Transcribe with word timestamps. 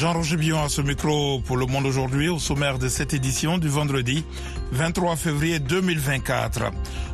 Jean-Roger 0.00 0.38
Billon 0.38 0.62
à 0.64 0.70
ce 0.70 0.80
micro 0.80 1.40
pour 1.40 1.58
Le 1.58 1.66
Monde 1.66 1.84
aujourd'hui 1.84 2.30
au 2.30 2.38
sommaire 2.38 2.78
de 2.78 2.88
cette 2.88 3.12
édition 3.12 3.58
du 3.58 3.68
vendredi 3.68 4.24
23 4.72 5.14
février 5.14 5.58
2024. 5.58 6.70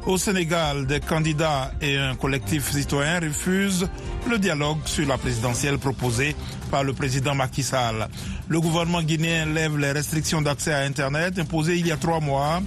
Au 0.07 0.17
Sénégal, 0.17 0.87
des 0.87 1.01
candidats 1.01 1.73
et 1.83 1.97
un 1.99 2.15
collectif 2.15 2.71
citoyen 2.71 3.19
refusent 3.19 3.89
le 4.31 4.39
dialogue 4.39 4.79
sur 4.85 5.05
la 5.09 5.19
présidentielle 5.19 5.79
proposée 5.79 6.37
par 6.71 6.85
le 6.85 6.93
président 6.93 7.35
Macky 7.35 7.65
Sall. 7.65 8.07
Le 8.47 8.61
gouvernement 8.61 9.03
guinéen 9.03 9.47
lève 9.47 9.77
les 9.77 9.91
restrictions 9.91 10.41
d'accès 10.41 10.73
à 10.73 10.83
Internet 10.83 11.41
imposées 11.41 11.79
il 11.79 11.89
y 11.89 11.91
a 11.93 11.97
trois 11.97 12.21
mois. 12.21 12.63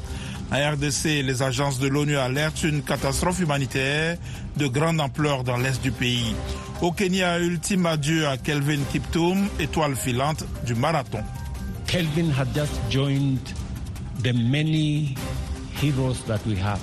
En 0.51 0.71
RDC, 0.73 1.23
les 1.23 1.41
agences 1.43 1.79
de 1.79 1.88
l'ONU 1.88 2.17
alertent 2.17 2.63
une 2.63 2.81
catastrophe 2.81 3.39
humanitaire 3.39 4.17
de 4.58 4.67
grande 4.67 4.99
ampleur 4.99 5.45
dans 5.45 5.55
l'est 5.55 5.81
du 5.81 5.91
pays. 5.91 6.36
Au 6.81 6.93
Kenya, 6.93 7.39
ultime 7.39 7.85
adieu 7.88 8.25
à 8.25 8.38
Kelvin 8.38 8.79
Kiptoum, 8.89 9.47
étoile 9.59 9.95
filante 9.97 10.45
du 10.65 10.75
marathon. 10.75 11.23
Kelvin 11.88 12.29
had 12.31 12.47
just 12.55 12.71
joined 12.89 13.39
the 14.23 14.31
many 14.33 15.13
heroes 15.81 16.23
that 16.25 16.39
we 16.47 16.55
have. 16.57 16.79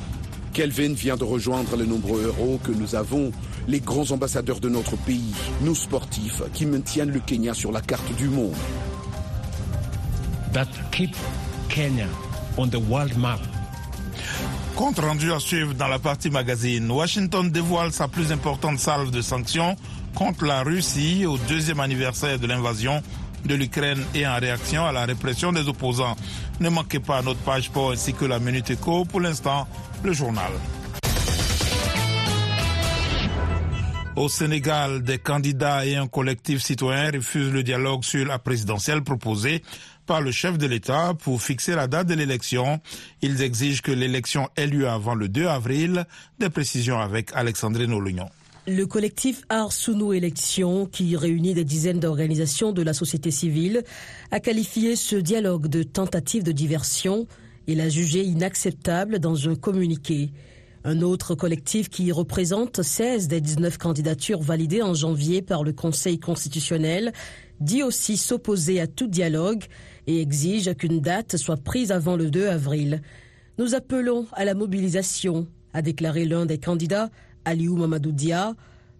Kelvin 0.52 0.92
vient 0.92 1.16
de 1.16 1.24
rejoindre 1.24 1.76
les 1.76 1.86
nombreux 1.86 2.24
héros 2.26 2.60
que 2.62 2.72
nous 2.72 2.94
avons, 2.94 3.30
les 3.68 3.80
grands 3.80 4.10
ambassadeurs 4.10 4.60
de 4.60 4.68
notre 4.68 4.96
pays, 4.96 5.32
nos 5.62 5.74
sportifs 5.74 6.42
qui 6.52 6.66
maintiennent 6.66 7.12
le 7.12 7.20
Kenya 7.20 7.54
sur 7.54 7.72
la 7.72 7.80
carte 7.80 8.14
du 8.16 8.28
monde. 8.28 8.54
That 10.52 10.68
keep 10.92 11.16
Kenya 11.70 12.08
on 12.58 12.68
the 12.68 12.80
world 12.90 13.16
map. 13.16 13.40
Compte 14.76 14.98
rendu 14.98 15.32
à 15.32 15.40
suivre 15.40 15.72
dans 15.72 15.88
la 15.88 15.98
partie 15.98 16.28
magazine. 16.28 16.90
Washington 16.90 17.50
dévoile 17.50 17.92
sa 17.92 18.08
plus 18.08 18.30
importante 18.30 18.78
salve 18.78 19.10
de 19.10 19.22
sanctions 19.22 19.74
contre 20.14 20.44
la 20.44 20.62
Russie 20.62 21.24
au 21.24 21.38
deuxième 21.38 21.80
anniversaire 21.80 22.38
de 22.38 22.46
l'invasion 22.46 23.02
de 23.46 23.54
l'Ukraine 23.54 24.04
et 24.14 24.26
en 24.26 24.38
réaction 24.38 24.84
à 24.84 24.92
la 24.92 25.06
répression 25.06 25.50
des 25.50 25.66
opposants. 25.66 26.14
Ne 26.60 26.68
manquez 26.68 27.00
pas 27.00 27.22
notre 27.22 27.40
page 27.40 27.70
pour 27.70 27.92
ainsi 27.92 28.12
que 28.12 28.26
la 28.26 28.38
Minute 28.38 28.68
Éco. 28.68 29.06
Pour 29.06 29.22
l'instant, 29.22 29.66
le 30.04 30.12
journal. 30.12 30.52
Au 34.14 34.28
Sénégal, 34.28 35.02
des 35.02 35.18
candidats 35.18 35.86
et 35.86 35.96
un 35.96 36.06
collectif 36.06 36.62
citoyen 36.62 37.10
refusent 37.12 37.52
le 37.52 37.62
dialogue 37.62 38.04
sur 38.04 38.26
la 38.26 38.38
présidentielle 38.38 39.02
proposée 39.02 39.62
par 40.06 40.20
le 40.20 40.30
chef 40.30 40.56
de 40.56 40.66
l'État 40.66 41.14
pour 41.18 41.42
fixer 41.42 41.74
la 41.74 41.88
date 41.88 42.06
de 42.06 42.14
l'élection. 42.14 42.80
Ils 43.22 43.42
exigent 43.42 43.82
que 43.82 43.92
l'élection 43.92 44.48
ait 44.56 44.66
lieu 44.66 44.88
avant 44.88 45.14
le 45.14 45.28
2 45.28 45.46
avril. 45.46 46.06
Des 46.38 46.48
précisions 46.48 46.98
avec 46.98 47.30
Alexandrine 47.34 47.92
Olugnon. 47.92 48.28
Le 48.68 48.84
collectif 48.84 49.42
Arsounou 49.48 50.12
Élections, 50.12 50.86
qui 50.86 51.16
réunit 51.16 51.54
des 51.54 51.64
dizaines 51.64 52.00
d'organisations 52.00 52.72
de 52.72 52.82
la 52.82 52.94
société 52.94 53.30
civile, 53.30 53.84
a 54.32 54.40
qualifié 54.40 54.96
ce 54.96 55.14
dialogue 55.14 55.68
de 55.68 55.84
tentative 55.84 56.42
de 56.42 56.50
diversion 56.50 57.28
et 57.68 57.74
l'a 57.74 57.88
jugé 57.88 58.24
inacceptable 58.24 59.18
dans 59.18 59.48
un 59.48 59.54
communiqué. 59.54 60.30
Un 60.88 61.02
autre 61.02 61.34
collectif 61.34 61.88
qui 61.88 62.12
représente 62.12 62.80
16 62.80 63.26
des 63.26 63.40
19 63.40 63.76
candidatures 63.76 64.40
validées 64.40 64.82
en 64.82 64.94
janvier 64.94 65.42
par 65.42 65.64
le 65.64 65.72
Conseil 65.72 66.20
constitutionnel 66.20 67.12
dit 67.58 67.82
aussi 67.82 68.16
s'opposer 68.16 68.80
à 68.80 68.86
tout 68.86 69.08
dialogue 69.08 69.64
et 70.06 70.20
exige 70.20 70.72
qu'une 70.76 71.00
date 71.00 71.38
soit 71.38 71.56
prise 71.56 71.90
avant 71.90 72.14
le 72.14 72.30
2 72.30 72.46
avril. 72.46 73.02
Nous 73.58 73.74
appelons 73.74 74.28
à 74.30 74.44
la 74.44 74.54
mobilisation, 74.54 75.48
a 75.72 75.82
déclaré 75.82 76.24
l'un 76.24 76.46
des 76.46 76.58
candidats, 76.58 77.10
Aliou 77.44 77.74
Mamadou 77.76 78.12
Dia. 78.12 78.54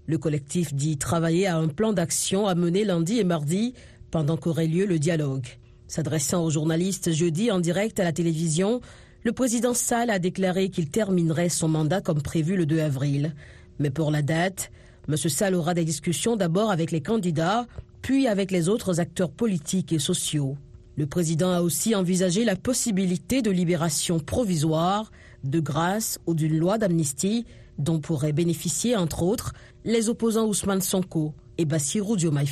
Le 0.09 0.19
collectif 0.19 0.75
dit 0.75 0.99
travailler 0.99 1.47
à 1.47 1.57
un 1.57 1.69
plan 1.69 1.93
d'action 1.93 2.49
à 2.49 2.57
mener 2.57 2.83
lundi 2.83 3.21
et 3.21 3.25
mardi 3.25 3.75
pendant 4.11 4.37
qu'aurait 4.37 4.67
lieu 4.67 4.87
le 4.87 4.99
dialogue. 4.99 5.47
S'adressant 5.87 6.45
aux 6.45 6.51
journalistes 6.51 7.13
jeudi 7.13 7.53
en 7.53 7.61
direct 7.61 8.01
à 8.01 8.05
la 8.05 8.13
télévision, 8.13 8.81
le 9.27 9.33
président 9.33 9.75
Sall 9.75 10.11
a 10.11 10.21
déclaré 10.21 10.69
qu'il 10.69 10.89
terminerait 10.89 11.49
son 11.49 11.67
mandat 11.67 12.01
comme 12.01 12.23
prévu 12.23 12.55
le 12.55 12.65
2 12.65 12.79
avril. 12.79 13.35
Mais 13.81 13.91
pour 13.91 14.13
la 14.13 14.23
date, 14.23 14.71
M. 15.09 15.17
Sall 15.17 15.57
aura 15.57 15.75
des 15.75 15.85
discussions 15.85 16.37
d'abord 16.37 16.71
avec 16.71 16.93
les 16.93 17.01
candidats, 17.01 17.67
puis 18.03 18.29
avec 18.29 18.53
les 18.53 18.69
autres 18.69 19.01
acteurs 19.01 19.33
politiques 19.33 19.93
et 19.93 19.99
sociaux. 19.99 20.57
Le 20.97 21.09
président 21.09 21.51
a 21.51 21.61
aussi 21.61 21.97
envisagé 21.97 22.45
la 22.45 22.55
possibilité 22.55 23.43
de 23.43 23.51
libération 23.51 24.21
provisoire, 24.21 25.11
de 25.43 25.59
grâce 25.59 26.21
ou 26.29 26.35
d'une 26.35 26.57
loi 26.57 26.79
d'amnistie 26.79 27.47
dont 27.79 27.99
pourraient 27.99 28.33
bénéficier, 28.33 28.95
entre 28.95 29.25
autres, 29.25 29.55
les 29.85 30.09
opposants 30.09 30.47
Ousmane 30.47 30.83
Sonko 30.83 31.35
et 31.59 31.65
Bassirou 31.65 32.17
Diomaye. 32.17 32.47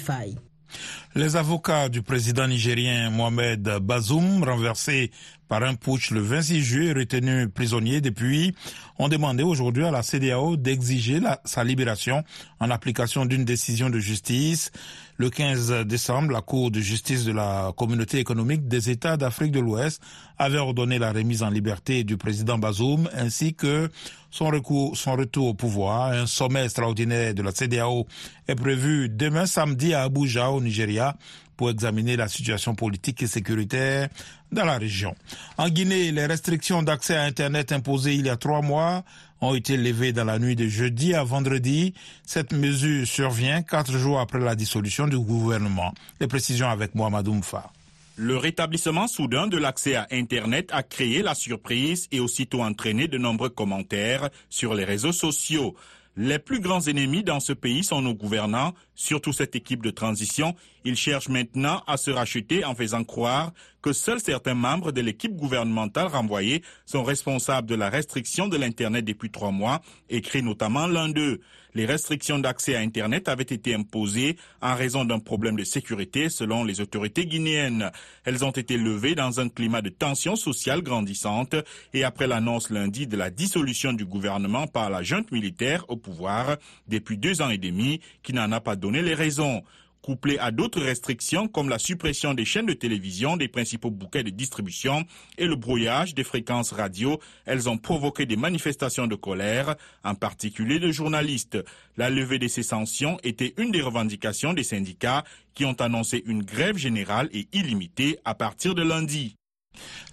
Les 1.15 1.37
avocats 1.37 1.89
du 1.89 2.03
président 2.03 2.49
nigérien 2.49 3.11
Mohamed 3.11 3.63
Bazoum, 3.81 4.43
renversé 4.43 5.11
par 5.49 5.63
un 5.63 5.75
putsch 5.75 6.11
le 6.11 6.21
26 6.21 6.63
juillet, 6.63 6.93
retenu 6.93 7.49
prisonnier 7.49 8.01
depuis, 8.01 8.55
ont 8.99 9.09
demandé 9.09 9.43
aujourd'hui 9.43 9.85
à 9.85 9.91
la 9.91 10.03
CDAO 10.03 10.57
d'exiger 10.57 11.21
sa 11.45 11.65
libération 11.65 12.23
en 12.61 12.71
application 12.71 13.27
d'une 13.27 13.45
décision 13.45 13.91
de 13.91 13.99
justice. 13.99 14.71
Le 15.17 15.31
15 15.31 15.85
décembre, 15.87 16.33
la 16.33 16.41
Cour 16.41 16.71
de 16.73 16.81
justice 16.81 17.25
de 17.25 17.33
la 17.33 17.73
communauté 17.77 18.19
économique 18.19 18.67
des 18.67 18.91
États 18.91 19.17
d'Afrique 19.17 19.53
de 19.53 19.61
l'Ouest 19.61 20.03
avait 20.39 20.59
ordonné 20.59 20.99
la 20.99 21.13
remise 21.13 21.43
en 21.45 21.51
liberté 21.51 22.03
du 22.03 22.17
président 22.17 22.59
Bazoum 22.59 23.09
ainsi 23.15 23.55
que 23.55 23.91
son, 24.31 24.51
son 24.95 25.13
retour 25.15 25.47
au 25.49 25.55
pouvoir. 25.55 26.11
Un 26.11 26.27
sommet 26.27 26.65
extraordinaire 26.65 27.35
de 27.35 27.43
la 27.43 27.53
CDAO 27.53 28.07
est 28.49 28.57
prévu 28.57 29.09
demain 29.09 29.47
samedi 29.47 29.95
à 29.95 30.03
Abuja, 30.03 30.51
au 30.51 30.61
Nigeria, 30.61 31.17
pour 31.57 31.71
examiner 31.71 32.17
la 32.17 32.29
situation 32.29 32.75
politique 32.75 33.23
et 33.23 33.27
sécuritaire 33.27 34.09
dans 34.53 34.65
la 34.65 34.79
région. 34.79 35.15
En 35.59 35.69
Guinée, 35.69 36.13
les 36.13 36.27
restrictions 36.27 36.83
d'accès 36.83 37.17
à 37.17 37.23
Internet 37.23 37.73
imposées 37.73 38.15
il 38.15 38.27
y 38.27 38.31
a 38.31 38.37
trois 38.37 38.63
mois 38.63 39.05
ont 39.41 39.55
été 39.55 39.77
levées 39.77 40.13
dans 40.13 40.25
la 40.25 40.39
nuit 40.39 40.57
de 40.57 40.67
jeudi 40.67 41.15
à 41.15 41.23
vendredi. 41.25 41.95
Cette 42.25 42.53
mesure 42.53 43.07
survient 43.07 43.63
quatre 43.63 43.93
jours 43.93 44.21
après 44.21 44.39
la 44.39 44.55
dissolution 44.55 45.07
du 45.07 45.19
gouvernement. 45.19 45.93
Les 46.21 46.27
précisions 46.27 46.69
avec 46.69 46.95
Mohamed 46.95 47.29
Oumfa. 47.29 47.71
Le 48.17 48.37
rétablissement 48.37 49.09
soudain 49.09 49.49
de 49.49 49.57
l'accès 49.57 49.97
à 49.97 50.07
Internet 50.13 50.69
a 50.73 50.85
créé 50.85 51.21
la 51.21 51.35
surprise 51.35 52.07
et 52.13 52.21
aussitôt 52.21 52.63
entraîné 52.63 53.09
de 53.09 53.19
nombreux 53.19 53.49
commentaires 53.49 54.31
sur 54.49 54.73
les 54.75 54.85
réseaux 54.85 55.11
sociaux. 55.11 55.75
Les 56.17 56.39
plus 56.39 56.61
grands 56.61 56.83
ennemis 56.83 57.25
dans 57.25 57.41
ce 57.41 57.53
pays 57.53 57.83
sont 57.83 58.01
nos 58.01 58.15
gouvernants, 58.15 58.73
surtout 58.95 59.33
cette 59.33 59.57
équipe 59.57 59.83
de 59.83 59.91
transition. 59.91 60.55
Ils 60.85 60.97
cherchent 60.97 61.29
maintenant 61.29 61.83
à 61.89 61.97
se 61.97 62.13
racheter 62.13 62.65
en 62.65 62.77
faisant 62.77 63.03
croire 63.03 63.53
que 63.85 63.93
seuls 63.93 64.21
certains 64.21 64.55
membres 64.55 64.93
de 64.93 65.03
l'équipe 65.03 65.37
gouvernementale 65.37 66.07
renvoyée 66.07 66.63
sont 66.87 67.05
responsables 67.05 67.69
de 67.69 67.75
la 67.75 67.91
restriction 67.91 68.49
de 68.49 68.57
l'Internet 68.57 69.05
depuis 69.05 69.31
trois 69.31 69.51
mois, 69.51 69.83
écrit 70.09 70.43
notamment 70.43 70.87
l'un 70.87 71.11
d'eux. 71.11 71.43
Les 71.75 71.85
restrictions 71.85 72.39
d'accès 72.39 72.77
à 72.77 72.79
Internet 72.79 73.29
avaient 73.29 73.43
été 73.43 73.75
imposées 73.75 74.39
en 74.63 74.75
raison 74.75 75.05
d'un 75.05 75.19
problème 75.19 75.57
de 75.57 75.65
sécurité 75.65 76.31
selon 76.31 76.65
les 76.65 76.81
autorités 76.81 77.27
guinéennes. 77.27 77.91
Elles 78.25 78.43
ont 78.43 78.53
été 78.53 78.79
levées 78.79 79.15
dans 79.15 79.39
un 79.39 79.51
climat 79.51 79.83
de 79.83 79.91
tension 79.91 80.35
sociale 80.35 80.81
grandissante 80.81 81.55
et 81.93 82.05
après 82.05 82.27
l'annonce 82.27 82.71
lundi 82.71 83.07
de 83.07 83.19
la 83.19 83.29
dissolution 83.29 83.93
du 83.93 84.07
gouvernement 84.07 84.67
par 84.67 84.89
la 84.89 85.03
junte 85.03 85.31
militaire 85.31 85.85
au 85.89 85.97
pouvoir 85.97 86.57
depuis 86.89 87.19
deux 87.19 87.43
ans 87.43 87.51
et 87.51 87.59
demi 87.59 88.01
qui 88.23 88.33
n'en 88.33 88.51
a 88.51 88.61
pas 88.61 88.77
donné 88.77 89.03
les 89.03 89.15
raisons 89.15 89.63
couplées 90.05 90.39
à 90.39 90.51
d'autres 90.51 90.83
restrictions 90.83 91.49
comme 91.49 91.71
la 91.71 91.79
suppression 91.79 92.35
des 92.35 92.45
chaînes 92.45 92.67
de 92.67 92.75
télévision 92.75 93.39
des 93.39 93.49
principaux 93.49 93.91
bouquets 93.91 94.23
de 94.23 94.29
distribution 94.29 95.07
et 95.39 95.47
le 95.47 95.57
brouillage 95.57 96.15
des 96.15 96.25
fréquences 96.25 96.73
radio, 96.73 97.19
elles 97.47 97.71
ont 97.71 97.79
provoqué 97.79 98.27
des 98.27 98.37
manifestations 98.37 99.07
de 99.07 99.15
colère, 99.15 99.77
en 100.05 100.15
particulier 100.15 100.79
de 100.79 100.93
journalistes. 100.93 101.57
La 101.97 102.11
levée 102.11 102.39
de 102.39 102.49
ces 102.49 102.63
sanctions 102.63 103.17
était 103.23 103.55
une 103.57 103.73
des 103.73 103.81
revendications 103.81 104.53
des 104.53 104.63
syndicats 104.63 105.25
qui 105.55 105.65
ont 105.65 105.81
annoncé 105.81 106.23
une 106.27 106.43
grève 106.43 106.77
générale 106.77 107.31
et 107.33 107.49
illimitée 107.55 108.19
à 108.27 108.35
partir 108.35 108.75
de 108.75 108.83
lundi. 108.83 109.37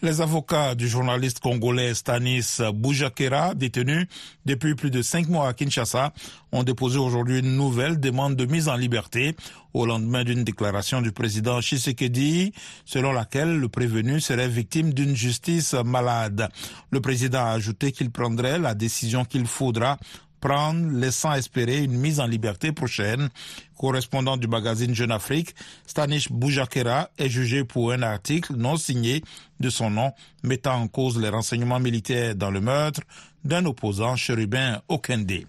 Les 0.01 0.21
avocats 0.21 0.75
du 0.75 0.87
journaliste 0.87 1.39
congolais 1.39 1.93
Stanis 1.93 2.57
Boujakera, 2.73 3.53
détenu 3.53 4.07
depuis 4.45 4.75
plus 4.75 4.91
de 4.91 5.01
cinq 5.01 5.27
mois 5.27 5.47
à 5.47 5.53
Kinshasa, 5.53 6.13
ont 6.51 6.63
déposé 6.63 6.97
aujourd'hui 6.97 7.39
une 7.39 7.55
nouvelle 7.55 7.99
demande 7.99 8.35
de 8.35 8.45
mise 8.45 8.67
en 8.67 8.75
liberté 8.75 9.35
au 9.73 9.85
lendemain 9.85 10.23
d'une 10.23 10.43
déclaration 10.43 11.01
du 11.01 11.11
président 11.11 11.61
Tshisekedi 11.61 12.53
selon 12.85 13.11
laquelle 13.11 13.57
le 13.57 13.69
prévenu 13.69 14.19
serait 14.19 14.49
victime 14.49 14.93
d'une 14.93 15.15
justice 15.15 15.73
malade. 15.73 16.49
Le 16.89 16.99
président 16.99 17.45
a 17.45 17.51
ajouté 17.51 17.91
qu'il 17.91 18.11
prendrait 18.11 18.59
la 18.59 18.73
décision 18.73 19.23
qu'il 19.23 19.45
faudra 19.45 19.97
prendre, 20.41 20.91
laissant 20.91 21.33
espérer 21.33 21.83
une 21.83 21.93
mise 21.93 22.19
en 22.19 22.25
liberté 22.25 22.71
prochaine. 22.71 23.29
Correspondant 23.77 24.37
du 24.37 24.47
magazine 24.47 24.93
Jeune 24.93 25.11
Afrique, 25.11 25.55
Stanish 25.87 26.31
Boujakera 26.31 27.09
est 27.17 27.29
jugé 27.29 27.63
pour 27.63 27.91
un 27.91 28.01
article 28.01 28.55
non 28.55 28.75
signé 28.75 29.23
de 29.61 29.69
son 29.69 29.89
nom 29.89 30.11
mettant 30.43 30.75
en 30.75 30.87
cause 30.87 31.19
les 31.19 31.29
renseignements 31.29 31.79
militaires 31.79 32.35
dans 32.35 32.51
le 32.51 32.61
meurtre 32.61 33.01
d'un 33.43 33.65
opposant 33.65 34.15
chérubin 34.15 34.81
Okende. 34.87 35.45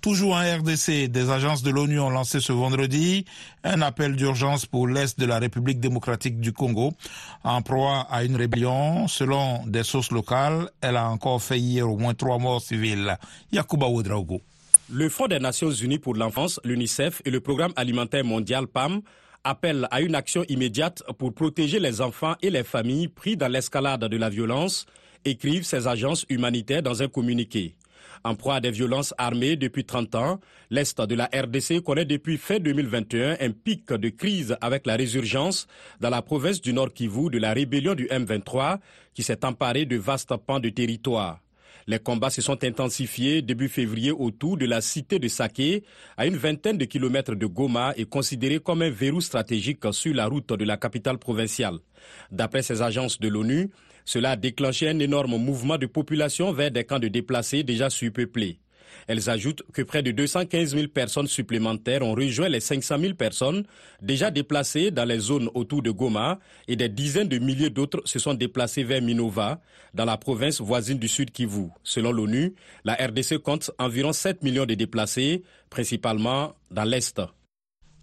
Toujours 0.00 0.34
en 0.34 0.40
RDC, 0.40 1.08
des 1.08 1.30
agences 1.30 1.62
de 1.62 1.70
l'ONU 1.70 2.00
ont 2.00 2.10
lancé 2.10 2.40
ce 2.40 2.52
vendredi 2.52 3.24
un 3.64 3.82
appel 3.82 4.16
d'urgence 4.16 4.66
pour 4.66 4.88
l'Est 4.88 5.18
de 5.18 5.26
la 5.26 5.38
République 5.38 5.80
démocratique 5.80 6.40
du 6.40 6.52
Congo. 6.52 6.92
En 7.44 7.62
proie 7.62 8.06
à 8.10 8.24
une 8.24 8.36
rébellion, 8.36 9.08
selon 9.08 9.64
des 9.66 9.84
sources 9.84 10.10
locales, 10.10 10.70
elle 10.80 10.96
a 10.96 11.08
encore 11.08 11.42
fait 11.42 11.58
hier 11.58 11.88
au 11.88 11.96
moins 11.96 12.14
trois 12.14 12.38
morts 12.38 12.62
civiles. 12.62 13.16
Yakuba 13.52 13.86
Ouedraogo. 13.86 14.40
Le 14.88 15.08
Fonds 15.08 15.26
des 15.26 15.40
Nations 15.40 15.70
Unies 15.72 15.98
pour 15.98 16.14
l'enfance, 16.14 16.60
l'UNICEF 16.64 17.20
et 17.24 17.30
le 17.30 17.40
Programme 17.40 17.72
alimentaire 17.74 18.24
mondial 18.24 18.68
PAM 18.68 19.02
appellent 19.46 19.86
à 19.92 20.00
une 20.00 20.16
action 20.16 20.44
immédiate 20.48 21.02
pour 21.18 21.32
protéger 21.32 21.78
les 21.78 22.00
enfants 22.00 22.34
et 22.42 22.50
les 22.50 22.64
familles 22.64 23.06
pris 23.06 23.36
dans 23.36 23.46
l'escalade 23.46 24.04
de 24.04 24.16
la 24.16 24.28
violence, 24.28 24.86
écrivent 25.24 25.64
ces 25.64 25.86
agences 25.86 26.26
humanitaires 26.28 26.82
dans 26.82 27.02
un 27.02 27.08
communiqué. 27.08 27.76
En 28.24 28.34
proie 28.34 28.56
à 28.56 28.60
des 28.60 28.72
violences 28.72 29.14
armées 29.18 29.54
depuis 29.54 29.84
30 29.84 30.14
ans, 30.16 30.40
l'Est 30.70 31.00
de 31.00 31.14
la 31.14 31.26
RDC 31.32 31.80
connaît 31.84 32.04
depuis 32.04 32.38
fin 32.38 32.58
2021 32.58 33.36
un 33.40 33.50
pic 33.50 33.92
de 33.92 34.08
crise 34.08 34.56
avec 34.60 34.84
la 34.84 34.96
résurgence 34.96 35.68
dans 36.00 36.10
la 36.10 36.22
province 36.22 36.60
du 36.60 36.72
Nord 36.72 36.92
Kivu 36.92 37.30
de 37.30 37.38
la 37.38 37.52
rébellion 37.52 37.94
du 37.94 38.06
M23 38.06 38.78
qui 39.14 39.22
s'est 39.22 39.44
emparée 39.44 39.84
de 39.84 39.96
vastes 39.96 40.34
pans 40.44 40.60
de 40.60 40.70
territoire. 40.70 41.40
Les 41.88 42.00
combats 42.00 42.30
se 42.30 42.42
sont 42.42 42.64
intensifiés 42.64 43.42
début 43.42 43.68
février 43.68 44.10
autour 44.10 44.56
de 44.56 44.66
la 44.66 44.80
cité 44.80 45.20
de 45.20 45.28
Saké, 45.28 45.84
à 46.16 46.26
une 46.26 46.36
vingtaine 46.36 46.78
de 46.78 46.84
kilomètres 46.84 47.36
de 47.36 47.46
Goma 47.46 47.92
et 47.96 48.06
considéré 48.06 48.58
comme 48.58 48.82
un 48.82 48.90
verrou 48.90 49.20
stratégique 49.20 49.84
sur 49.92 50.12
la 50.12 50.26
route 50.26 50.52
de 50.52 50.64
la 50.64 50.76
capitale 50.76 51.18
provinciale. 51.18 51.78
D'après 52.32 52.62
ces 52.62 52.82
agences 52.82 53.20
de 53.20 53.28
l'ONU, 53.28 53.70
cela 54.04 54.32
a 54.32 54.36
déclenché 54.36 54.88
un 54.88 54.98
énorme 54.98 55.36
mouvement 55.36 55.78
de 55.78 55.86
population 55.86 56.52
vers 56.52 56.72
des 56.72 56.82
camps 56.82 56.98
de 56.98 57.08
déplacés 57.08 57.62
déjà 57.62 57.88
surpeuplés. 57.88 58.58
Elles 59.06 59.30
ajoutent 59.30 59.62
que 59.72 59.82
près 59.82 60.02
de 60.02 60.10
215 60.10 60.74
000 60.74 60.88
personnes 60.88 61.26
supplémentaires 61.26 62.02
ont 62.02 62.14
rejoint 62.14 62.48
les 62.48 62.60
500 62.60 62.98
000 62.98 63.14
personnes 63.14 63.64
déjà 64.02 64.30
déplacées 64.30 64.90
dans 64.90 65.04
les 65.04 65.18
zones 65.18 65.48
autour 65.54 65.82
de 65.82 65.90
Goma 65.90 66.38
et 66.68 66.76
des 66.76 66.88
dizaines 66.88 67.28
de 67.28 67.38
milliers 67.38 67.70
d'autres 67.70 68.02
se 68.04 68.18
sont 68.18 68.34
déplacées 68.34 68.84
vers 68.84 69.02
Minova, 69.02 69.60
dans 69.94 70.04
la 70.04 70.16
province 70.16 70.60
voisine 70.60 70.98
du 70.98 71.08
Sud 71.08 71.30
Kivu. 71.30 71.68
Selon 71.82 72.12
l'ONU, 72.12 72.54
la 72.84 72.94
RDC 72.94 73.38
compte 73.38 73.70
environ 73.78 74.12
7 74.12 74.42
millions 74.42 74.66
de 74.66 74.74
déplacés, 74.74 75.42
principalement 75.70 76.54
dans 76.70 76.84
l'Est. 76.84 77.20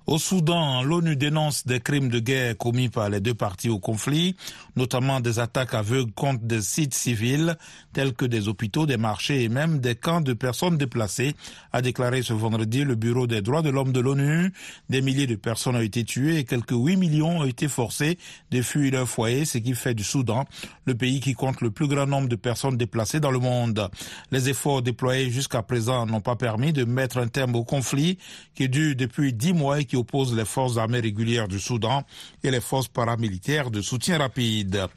Au 0.05 0.17
Soudan, 0.17 0.83
l'ONU 0.83 1.15
dénonce 1.15 1.65
des 1.65 1.79
crimes 1.79 2.09
de 2.09 2.19
guerre 2.19 2.57
commis 2.57 2.89
par 2.89 3.09
les 3.09 3.21
deux 3.21 3.33
parties 3.33 3.69
au 3.69 3.79
conflit, 3.79 4.35
notamment 4.75 5.21
des 5.21 5.39
attaques 5.39 5.73
aveugles 5.73 6.11
contre 6.11 6.43
des 6.43 6.61
sites 6.61 6.93
civils 6.93 7.55
tels 7.93 8.13
que 8.13 8.25
des 8.25 8.49
hôpitaux, 8.49 8.85
des 8.85 8.97
marchés 8.97 9.43
et 9.43 9.49
même 9.49 9.79
des 9.79 9.95
camps 9.95 10.19
de 10.19 10.33
personnes 10.33 10.77
déplacées, 10.77 11.35
a 11.71 11.81
déclaré 11.81 12.21
ce 12.21 12.33
vendredi 12.33 12.83
le 12.83 12.95
Bureau 12.95 13.27
des 13.27 13.41
droits 13.41 13.61
de 13.61 13.69
l'homme 13.69 13.93
de 13.93 14.01
l'ONU. 14.01 14.51
Des 14.89 15.01
milliers 15.01 15.27
de 15.27 15.35
personnes 15.35 15.77
ont 15.77 15.81
été 15.81 16.03
tuées 16.03 16.39
et 16.39 16.43
quelques 16.43 16.71
8 16.71 16.97
millions 16.97 17.39
ont 17.39 17.45
été 17.45 17.69
forcés 17.69 18.17
de 18.51 18.61
fuir 18.61 18.91
leur 18.91 19.07
foyer, 19.07 19.45
ce 19.45 19.57
qui 19.57 19.73
fait 19.73 19.93
du 19.93 20.03
Soudan 20.03 20.45
le 20.85 20.95
pays 20.95 21.21
qui 21.21 21.33
compte 21.33 21.61
le 21.61 21.71
plus 21.71 21.87
grand 21.87 22.05
nombre 22.05 22.27
de 22.27 22.35
personnes 22.35 22.77
déplacées 22.77 23.19
dans 23.19 23.31
le 23.31 23.39
monde. 23.39 23.89
Les 24.31 24.49
efforts 24.49 24.81
déployés 24.81 25.29
jusqu'à 25.29 25.61
présent 25.61 26.05
n'ont 26.05 26.21
pas 26.21 26.35
permis 26.35 26.73
de 26.73 26.83
mettre 26.83 27.17
un 27.17 27.27
terme 27.27 27.55
au 27.55 27.63
conflit 27.63 28.17
qui 28.53 28.67
dure 28.67 28.95
depuis 28.95 29.33
dix 29.33 29.53
mois 29.53 29.79
et 29.79 29.85
qui 29.85 29.92
oppose 29.95 30.35
les 30.35 30.45
forces 30.45 30.77
armées 30.77 30.99
régulières 30.99 31.47
du 31.47 31.59
Soudan 31.59 32.03
et 32.43 32.51
les 32.51 32.61
forces 32.61 32.87
paramilitaires 32.87 33.71
de 33.71 33.81
soutien 33.81 34.17
rapide. 34.17 34.87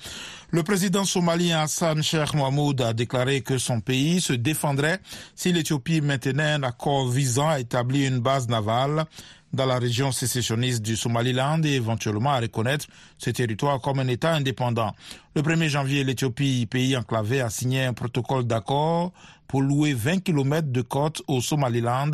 Le 0.50 0.62
président 0.62 1.04
somalien 1.04 1.60
Hassan 1.60 2.02
Sheikh 2.02 2.34
Mohamoud 2.34 2.80
a 2.80 2.92
déclaré 2.92 3.40
que 3.40 3.58
son 3.58 3.80
pays 3.80 4.20
se 4.20 4.32
défendrait 4.32 5.00
si 5.34 5.52
l'Éthiopie 5.52 6.00
maintenait 6.00 6.52
un 6.52 6.62
accord 6.62 7.08
visant 7.08 7.48
à 7.48 7.60
établir 7.60 8.08
une 8.12 8.20
base 8.20 8.48
navale 8.48 9.06
dans 9.52 9.66
la 9.66 9.78
région 9.78 10.12
sécessionniste 10.12 10.82
du 10.82 10.96
Somaliland 10.96 11.62
et 11.62 11.74
éventuellement 11.74 12.32
à 12.32 12.40
reconnaître 12.40 12.86
ce 13.18 13.30
territoire 13.30 13.80
comme 13.80 13.98
un 13.98 14.08
État 14.08 14.32
indépendant. 14.34 14.94
Le 15.34 15.42
1er 15.42 15.68
janvier, 15.68 16.04
l'Éthiopie, 16.04 16.66
pays 16.66 16.96
enclavé, 16.96 17.40
a 17.40 17.50
signé 17.50 17.84
un 17.84 17.92
protocole 17.92 18.44
d'accord 18.44 19.12
pour 19.46 19.62
louer 19.62 19.94
20 19.94 20.18
km 20.24 20.68
de 20.70 20.82
côte 20.82 21.22
au 21.28 21.40
Somaliland. 21.40 22.10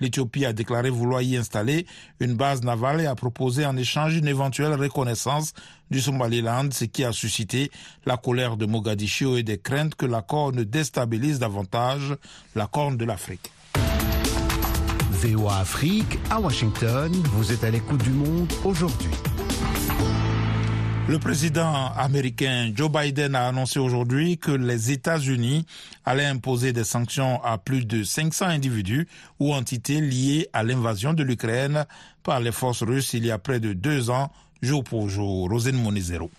L'Éthiopie 0.00 0.44
a 0.44 0.52
déclaré 0.52 0.90
vouloir 0.90 1.22
y 1.22 1.36
installer 1.36 1.86
une 2.20 2.34
base 2.34 2.62
navale 2.62 3.00
et 3.00 3.06
a 3.06 3.14
proposé 3.14 3.66
en 3.66 3.76
échange 3.76 4.16
une 4.16 4.28
éventuelle 4.28 4.74
reconnaissance 4.74 5.54
du 5.90 6.00
Somaliland, 6.00 6.68
ce 6.70 6.84
qui 6.84 7.04
a 7.04 7.12
suscité 7.12 7.70
la 8.06 8.16
colère 8.16 8.56
de 8.56 8.66
Mogadiscio 8.66 9.36
et 9.36 9.42
des 9.42 9.58
craintes 9.58 9.94
que 9.94 10.06
l'accord 10.06 10.52
ne 10.52 10.62
déstabilise 10.62 11.38
davantage 11.38 12.14
la 12.54 12.66
corne 12.66 12.96
de 12.96 13.04
l'Afrique. 13.04 13.50
VOA 15.18 15.58
Afrique, 15.58 16.16
à 16.30 16.38
Washington, 16.38 17.10
vous 17.32 17.50
êtes 17.50 17.64
à 17.64 17.70
l'écoute 17.70 18.00
du 18.04 18.10
monde 18.10 18.52
aujourd'hui. 18.64 19.10
Le 21.08 21.18
président 21.18 21.92
américain 21.96 22.70
Joe 22.72 22.88
Biden 22.88 23.34
a 23.34 23.48
annoncé 23.48 23.80
aujourd'hui 23.80 24.38
que 24.38 24.52
les 24.52 24.92
États-Unis 24.92 25.66
allaient 26.04 26.24
imposer 26.24 26.72
des 26.72 26.84
sanctions 26.84 27.42
à 27.42 27.58
plus 27.58 27.84
de 27.84 28.04
500 28.04 28.46
individus 28.46 29.08
ou 29.40 29.52
entités 29.54 30.00
liées 30.00 30.46
à 30.52 30.62
l'invasion 30.62 31.14
de 31.14 31.24
l'Ukraine 31.24 31.84
par 32.22 32.38
les 32.38 32.52
forces 32.52 32.84
russes 32.84 33.12
il 33.12 33.26
y 33.26 33.32
a 33.32 33.38
près 33.38 33.58
de 33.58 33.72
deux 33.72 34.10
ans, 34.10 34.30
jour 34.62 34.84
pour 34.84 35.08
jour. 35.08 35.50
Rosine 35.50 35.82
Monizero. 35.82 36.30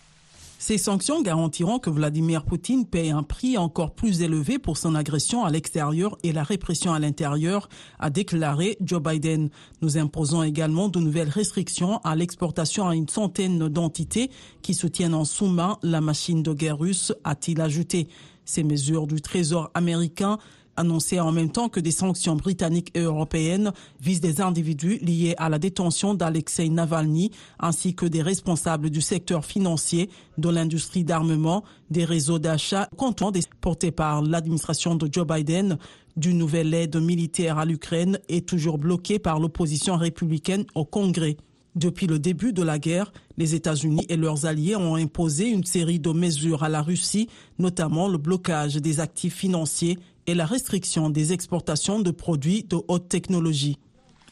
Ces 0.61 0.77
sanctions 0.77 1.21
garantiront 1.21 1.79
que 1.79 1.89
Vladimir 1.89 2.43
Poutine 2.43 2.85
paye 2.85 3.11
un 3.11 3.23
prix 3.23 3.57
encore 3.57 3.95
plus 3.95 4.23
élevé 4.23 4.59
pour 4.59 4.77
son 4.77 4.93
agression 4.93 5.45
à 5.45 5.49
l'extérieur 5.49 6.17
et 6.21 6.33
la 6.33 6.43
répression 6.43 6.91
à 6.91 6.99
l'intérieur, 6.99 7.69
a 7.97 8.09
déclaré 8.09 8.77
Joe 8.81 9.01
Biden. 9.01 9.51
Nous 9.81 9.97
imposons 9.97 10.43
également 10.43 10.89
de 10.89 10.99
nouvelles 10.99 11.29
restrictions 11.29 11.99
à 11.99 12.13
l'exportation 12.17 12.89
à 12.89 12.93
une 12.93 13.07
centaine 13.07 13.69
d'entités 13.69 14.31
qui 14.61 14.73
soutiennent 14.73 15.13
en 15.13 15.23
sous-main 15.23 15.77
la 15.81 16.01
machine 16.01 16.43
de 16.43 16.51
guerre 16.53 16.77
russe, 16.77 17.13
a-t-il 17.23 17.61
ajouté. 17.61 18.09
Ces 18.43 18.63
mesures 18.63 19.07
du 19.07 19.21
Trésor 19.21 19.71
américain 19.73 20.39
annoncé 20.79 21.19
en 21.19 21.31
même 21.31 21.51
temps 21.51 21.67
que 21.67 21.81
des 21.81 21.91
sanctions 21.91 22.37
britanniques 22.37 22.91
et 22.95 23.01
européennes 23.01 23.73
visent 24.01 24.21
des 24.21 24.39
individus 24.39 24.97
liés 24.99 25.35
à 25.37 25.49
la 25.49 25.59
détention 25.59 26.13
d'Alexei 26.13 26.69
Navalny 26.69 27.31
ainsi 27.59 27.95
que 27.95 28.05
des 28.05 28.21
responsables 28.21 28.89
du 28.89 29.01
secteur 29.01 29.43
financier, 29.43 30.09
de 30.37 30.49
l'industrie 30.49 31.03
d'armement, 31.03 31.63
des 31.89 32.05
réseaux 32.05 32.39
d'achat 32.39 32.89
comptant 32.95 33.31
des 33.31 33.41
portés 33.59 33.91
par 33.91 34.21
l'administration 34.21 34.95
de 34.95 35.09
Joe 35.11 35.27
Biden 35.27 35.77
d'une 36.15 36.37
nouvelle 36.37 36.73
aide 36.73 36.95
militaire 36.97 37.57
à 37.57 37.65
l'Ukraine 37.65 38.19
est 38.29 38.47
toujours 38.47 38.77
bloquée 38.77 39.19
par 39.19 39.39
l'opposition 39.39 39.97
républicaine 39.97 40.65
au 40.75 40.85
Congrès. 40.85 41.37
Depuis 41.75 42.07
le 42.07 42.19
début 42.19 42.51
de 42.51 42.63
la 42.63 42.79
guerre, 42.79 43.13
les 43.37 43.55
États-Unis 43.55 44.05
et 44.09 44.17
leurs 44.17 44.45
alliés 44.45 44.75
ont 44.75 44.95
imposé 44.95 45.47
une 45.49 45.63
série 45.63 45.99
de 45.99 46.11
mesures 46.11 46.63
à 46.63 46.69
la 46.69 46.81
Russie, 46.81 47.29
notamment 47.57 48.07
le 48.07 48.17
blocage 48.17 48.75
des 48.75 48.99
actifs 48.99 49.35
financiers 49.35 49.97
la 50.35 50.45
restriction 50.45 51.09
des 51.09 51.33
exportations 51.33 51.99
de 51.99 52.11
produits 52.11 52.63
de 52.63 52.77
haute 52.87 53.09
technologie. 53.09 53.77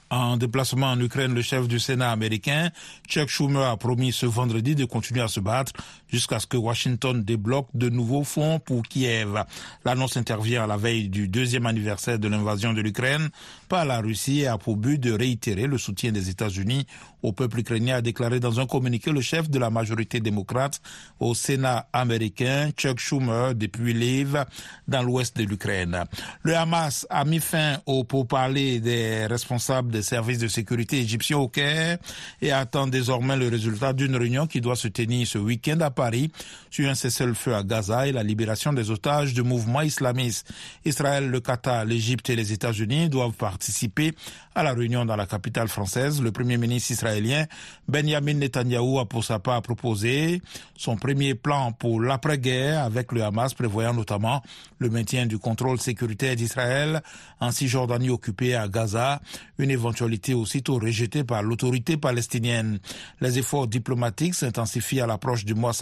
En 0.09 0.37
déplacement 0.37 0.87
en 0.87 0.99
Ukraine, 1.01 1.33
le 1.33 1.41
chef 1.41 1.67
du 1.67 1.79
Sénat 1.79 2.11
américain, 2.11 2.69
Chuck 3.09 3.27
Schumer, 3.27 3.63
a 3.63 3.75
promis 3.75 4.13
ce 4.13 4.25
vendredi 4.25 4.73
de 4.73 4.85
continuer 4.85 5.21
à 5.21 5.27
se 5.27 5.41
battre 5.41 5.73
jusqu'à 6.09 6.39
ce 6.39 6.47
que 6.47 6.57
Washington 6.57 7.23
débloque 7.23 7.67
de 7.73 7.89
nouveaux 7.89 8.23
fonds 8.23 8.59
pour 8.59 8.83
Kiev. 8.83 9.43
L'annonce 9.85 10.17
intervient 10.17 10.63
à 10.63 10.67
la 10.67 10.77
veille 10.77 11.09
du 11.09 11.27
deuxième 11.27 11.65
anniversaire 11.65 12.19
de 12.19 12.27
l'invasion 12.27 12.73
de 12.73 12.81
l'Ukraine 12.81 13.29
par 13.69 13.85
la 13.85 13.99
Russie 13.99 14.41
et 14.41 14.47
a 14.47 14.57
pour 14.57 14.77
but 14.77 14.99
de 14.99 15.11
réitérer 15.11 15.67
le 15.67 15.77
soutien 15.77 16.11
des 16.11 16.29
États-Unis 16.29 16.85
au 17.23 17.31
peuple 17.33 17.59
ukrainien, 17.59 17.97
a 17.97 18.01
déclaré 18.01 18.39
dans 18.39 18.59
un 18.59 18.65
communiqué 18.65 19.11
le 19.11 19.21
chef 19.21 19.49
de 19.49 19.59
la 19.59 19.69
majorité 19.69 20.19
démocrate 20.19 20.81
au 21.19 21.33
Sénat 21.33 21.87
américain, 21.91 22.69
Chuck 22.77 22.99
Schumer, 22.99 23.55
depuis 23.55 23.93
Lviv, 23.93 24.45
dans 24.87 25.01
l'ouest 25.01 25.35
de 25.35 25.43
l'Ukraine. 25.43 26.03
Le 26.43 26.55
Hamas 26.55 27.07
a 27.09 27.25
mis 27.25 27.39
fin 27.39 27.79
au 27.85 28.03
pourparlers 28.03 28.79
des 28.79 29.25
responsables 29.25 29.91
des 29.91 30.03
services 30.03 30.37
de 30.39 30.47
sécurité 30.47 30.99
égyptiens 30.99 31.37
au 31.37 31.47
Caire 31.47 31.97
et 32.41 32.51
attend 32.51 32.87
désormais 32.87 33.35
le 33.35 33.47
résultat 33.47 33.93
d'une 33.93 34.15
réunion 34.15 34.47
qui 34.47 34.61
doit 34.61 34.75
se 34.75 34.87
tenir 34.87 35.27
ce 35.27 35.37
week-end 35.37 35.79
Paris 35.97 36.31
sur 36.69 36.87
un 36.87 36.93
cessez-le-feu 36.95 37.55
à 37.55 37.63
Gaza 37.63 38.07
et 38.07 38.11
la 38.11 38.21
libération 38.21 38.71
des 38.71 38.91
otages 38.91 39.33
du 39.33 39.41
mouvement 39.41 39.81
islamiste. 39.81 40.47
Israël, 40.85 41.27
le 41.29 41.39
Qatar, 41.39 41.85
l'Égypte 41.85 42.29
et 42.29 42.35
les 42.35 42.53
États-Unis 42.53 43.09
doivent 43.09 43.31
participer 43.33 44.13
à 44.53 44.61
la 44.61 44.73
réunion 44.73 45.05
dans 45.05 45.15
la 45.15 45.25
capitale 45.25 45.67
française. 45.67 46.21
Le 46.21 46.31
premier 46.31 46.57
ministre 46.57 46.91
israélien 46.91 47.45
Benjamin 47.87 48.35
Netanyahou 48.35 48.99
a 48.99 49.05
pour 49.05 49.23
sa 49.23 49.39
part 49.39 49.61
proposé 49.63 50.41
son 50.75 50.97
premier 50.97 51.33
plan 51.33 51.71
pour 51.71 51.99
l'après-guerre 51.99 52.83
avec 52.83 53.11
le 53.11 53.23
Hamas 53.23 53.55
prévoyant 53.55 53.93
notamment 53.93 54.43
le 54.77 54.89
maintien 54.89 55.25
du 55.25 55.39
contrôle 55.39 55.79
sécuritaire 55.79 56.35
d'Israël 56.35 57.01
en 57.39 57.51
Cisjordanie 57.51 58.09
occupée 58.09 58.55
à 58.55 58.67
Gaza, 58.67 59.19
une 59.57 59.71
éventualité 59.71 60.33
aussitôt 60.35 60.77
rejetée 60.79 61.23
par 61.23 61.41
l'autorité 61.41 61.97
palestinienne. 61.97 62.79
Les 63.21 63.39
efforts 63.39 63.67
diplomatiques 63.67 64.35
s'intensifient 64.35 65.01
à 65.01 65.07
l'approche 65.07 65.45
du 65.45 65.55
mois 65.55 65.73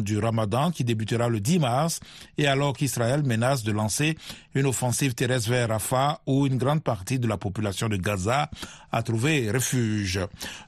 du 0.00 0.18
Ramadan 0.18 0.70
qui 0.70 0.84
débutera 0.84 1.28
le 1.28 1.40
10 1.40 1.58
mars 1.58 2.00
et 2.38 2.46
alors 2.46 2.74
qu'Israël 2.76 3.22
menace 3.22 3.62
de 3.62 3.72
lancer 3.72 4.16
une 4.54 4.66
offensive 4.66 5.14
terrestre 5.14 5.50
vers 5.50 5.68
Rafah 5.68 6.20
où 6.26 6.46
une 6.46 6.56
grande 6.56 6.82
partie 6.82 7.18
de 7.18 7.28
la 7.28 7.36
population 7.36 7.88
de 7.88 7.96
Gaza 7.96 8.50
a 8.90 9.02
trouvé 9.02 9.50
refuge. 9.50 10.20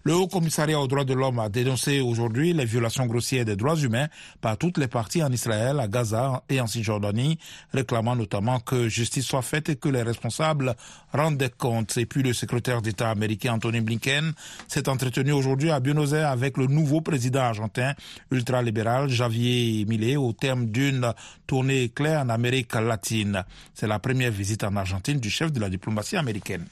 Le 0.05 0.15
Haut 0.15 0.29
Commissariat 0.29 0.79
aux 0.79 0.87
droits 0.87 1.05
de 1.05 1.15
l'homme 1.15 1.39
a 1.39 1.49
dénoncé 1.49 2.01
aujourd'hui 2.01 2.53
les 2.53 2.65
violations 2.65 3.07
grossières 3.07 3.45
des 3.45 3.57
droits 3.57 3.77
humains 3.77 4.09
par 4.41 4.59
toutes 4.59 4.79
les 4.79 4.89
parties 4.89 5.23
en 5.23 5.33
Israël, 5.33 5.81
à 5.81 5.89
Gaza 5.89 6.43
et 6.49 6.61
en 6.61 6.67
Cisjordanie, 6.67 7.39
réclamant 7.73 8.17
notamment 8.17 8.61
que 8.61 8.89
justice 8.89 9.27
soit 9.27 9.43
faite 9.43 9.71
et 9.71 9.77
que 9.77 9.89
les 9.89 10.03
responsables 10.03 10.75
rendent 11.13 11.39
des 11.39 11.51
comptes. 11.51 11.97
Et 11.97 12.07
puis 12.07 12.23
le 12.23 12.33
secrétaire 12.33 12.83
d'État 12.83 13.11
américain 13.11 13.55
Anthony 13.55 13.81
Blinken 13.81 14.33
s'est 14.67 14.89
entretenu 14.89 15.33
aujourd'hui 15.33 15.71
à 15.71 15.81
Buenos 15.81 16.13
Aires 16.13 16.29
avec 16.29 16.57
le 16.59 16.67
nouveau 16.67 17.01
président 17.01 17.41
argentin 17.41 17.88
ultralibéral 18.31 19.09
Javier 19.09 19.85
Milei 19.87 20.17
au 20.17 20.33
terme 20.33 20.67
d'une 20.67 21.13
tournée 21.47 21.89
claire 21.89 22.21
en 22.23 22.29
Amérique 22.29 22.75
latine. 22.75 23.45
C'est 23.75 23.87
la 23.87 23.99
première 23.99 24.31
visite 24.31 24.65
en 24.65 24.77
Argentine 24.77 25.19
du 25.19 25.31
chef 25.31 25.53
de 25.53 25.61
la 25.61 25.69
diplomatie 25.69 26.17
américaine. 26.17 26.67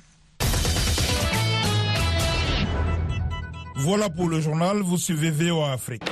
Voilà 3.76 4.08
pour 4.08 4.28
le 4.28 4.40
journal, 4.40 4.78
vous 4.78 4.96
suivez 4.96 5.30
VOA 5.30 5.72
Afrique. 5.72 6.02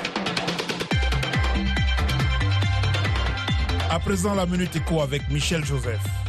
À 3.90 3.98
présent, 4.00 4.34
la 4.34 4.44
Minute 4.44 4.76
Éco 4.76 5.00
avec 5.00 5.28
Michel 5.30 5.64
Joseph. 5.64 6.23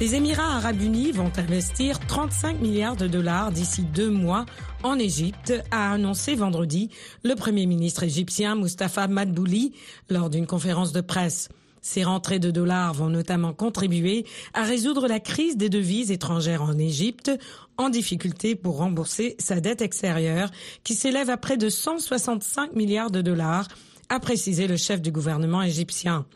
Les 0.00 0.14
Émirats 0.14 0.56
arabes 0.56 0.80
unis 0.80 1.12
vont 1.12 1.30
investir 1.36 2.00
35 2.00 2.62
milliards 2.62 2.96
de 2.96 3.06
dollars 3.06 3.52
d'ici 3.52 3.82
deux 3.82 4.08
mois 4.08 4.46
en 4.82 4.98
Égypte, 4.98 5.52
a 5.70 5.92
annoncé 5.92 6.34
vendredi 6.34 6.88
le 7.22 7.34
Premier 7.34 7.66
ministre 7.66 8.02
égyptien 8.02 8.56
Mustafa 8.56 9.08
Madbouli 9.08 9.74
lors 10.08 10.30
d'une 10.30 10.46
conférence 10.46 10.92
de 10.92 11.02
presse. 11.02 11.50
Ces 11.82 12.02
rentrées 12.02 12.38
de 12.38 12.50
dollars 12.50 12.94
vont 12.94 13.10
notamment 13.10 13.52
contribuer 13.52 14.24
à 14.54 14.62
résoudre 14.62 15.06
la 15.06 15.20
crise 15.20 15.58
des 15.58 15.68
devises 15.68 16.10
étrangères 16.10 16.62
en 16.62 16.78
Égypte, 16.78 17.30
en 17.76 17.90
difficulté 17.90 18.54
pour 18.54 18.78
rembourser 18.78 19.36
sa 19.38 19.60
dette 19.60 19.82
extérieure, 19.82 20.50
qui 20.82 20.94
s'élève 20.94 21.28
à 21.28 21.36
près 21.36 21.58
de 21.58 21.68
165 21.68 22.72
milliards 22.74 23.10
de 23.10 23.20
dollars, 23.20 23.68
a 24.10 24.20
précisé 24.20 24.66
le 24.66 24.76
chef 24.76 25.00
du 25.00 25.12
gouvernement 25.12 25.62
égyptien. 25.62 26.26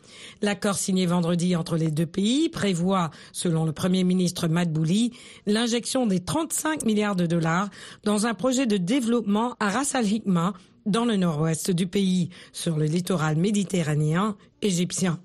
L'accord 0.41 0.77
signé 0.77 1.05
vendredi 1.05 1.55
entre 1.55 1.75
les 1.75 1.91
deux 1.91 2.05
pays 2.05 2.49
prévoit, 2.49 3.11
selon 3.33 3.65
le 3.65 3.73
Premier 3.73 4.03
ministre 4.03 4.47
Madbouli, 4.47 5.11
l'injection 5.45 6.07
des 6.07 6.21
35 6.21 6.85
milliards 6.85 7.17
de 7.17 7.25
dollars 7.25 7.69
dans 8.03 8.25
un 8.25 8.33
projet 8.33 8.65
de 8.65 8.77
développement 8.77 9.55
à 9.59 9.69
Ras 9.69 9.91
Al 9.93 10.07
Hikma, 10.07 10.53
dans 10.85 11.05
le 11.05 11.17
nord-ouest 11.17 11.69
du 11.69 11.85
pays, 11.85 12.29
sur 12.53 12.77
le 12.77 12.85
littoral 12.85 13.35
méditerranéen 13.35 14.37
égyptien. 14.61 15.19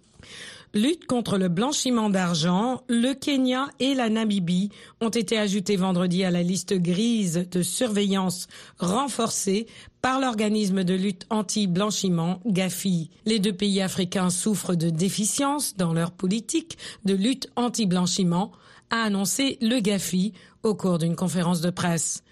Lutte 0.72 1.06
contre 1.06 1.36
le 1.36 1.48
blanchiment 1.48 2.10
d'argent, 2.10 2.84
le 2.88 3.12
Kenya 3.14 3.66
et 3.80 3.94
la 3.94 4.08
Namibie 4.08 4.70
ont 5.00 5.08
été 5.08 5.36
ajoutés 5.36 5.74
vendredi 5.74 6.22
à 6.22 6.30
la 6.30 6.44
liste 6.44 6.74
grise 6.74 7.48
de 7.50 7.60
surveillance 7.60 8.46
renforcée 8.78 9.66
par 10.02 10.20
l'organisme 10.20 10.84
de 10.84 10.94
lutte 10.94 11.26
anti-blanchiment 11.30 12.40
GAFI. 12.46 13.10
Les 13.26 13.38
deux 13.38 13.52
pays 13.52 13.80
africains 13.80 14.30
souffrent 14.30 14.74
de 14.74 14.90
déficiences 14.90 15.76
dans 15.76 15.92
leur 15.92 16.10
politique 16.10 16.78
de 17.04 17.14
lutte 17.14 17.48
anti-blanchiment, 17.56 18.52
a 18.90 19.02
annoncé 19.02 19.56
le 19.60 19.80
GAFI 19.80 20.32
au 20.62 20.74
cours 20.74 20.98
d'une 20.98 21.16
conférence 21.16 21.60
de 21.60 21.70
presse. 21.70 22.22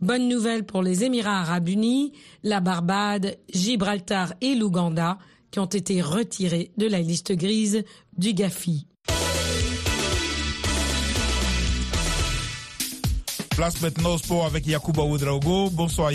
Bonne 0.00 0.28
nouvelle 0.28 0.64
pour 0.64 0.82
les 0.82 1.04
Émirats 1.04 1.40
arabes 1.40 1.68
unis, 1.68 2.12
la 2.42 2.60
Barbade, 2.60 3.36
Gibraltar 3.52 4.34
et 4.40 4.54
l'Ouganda 4.54 5.18
qui 5.50 5.60
ont 5.60 5.66
été 5.66 6.02
retirés 6.02 6.72
de 6.76 6.86
la 6.86 7.00
liste 7.00 7.32
grise 7.32 7.84
du 8.16 8.34
GAFI. 8.34 8.86
Place 13.50 13.80
maintenant 13.80 14.18
sport 14.18 14.46
avec. 14.46 14.64
Bonsoir. 15.72 16.10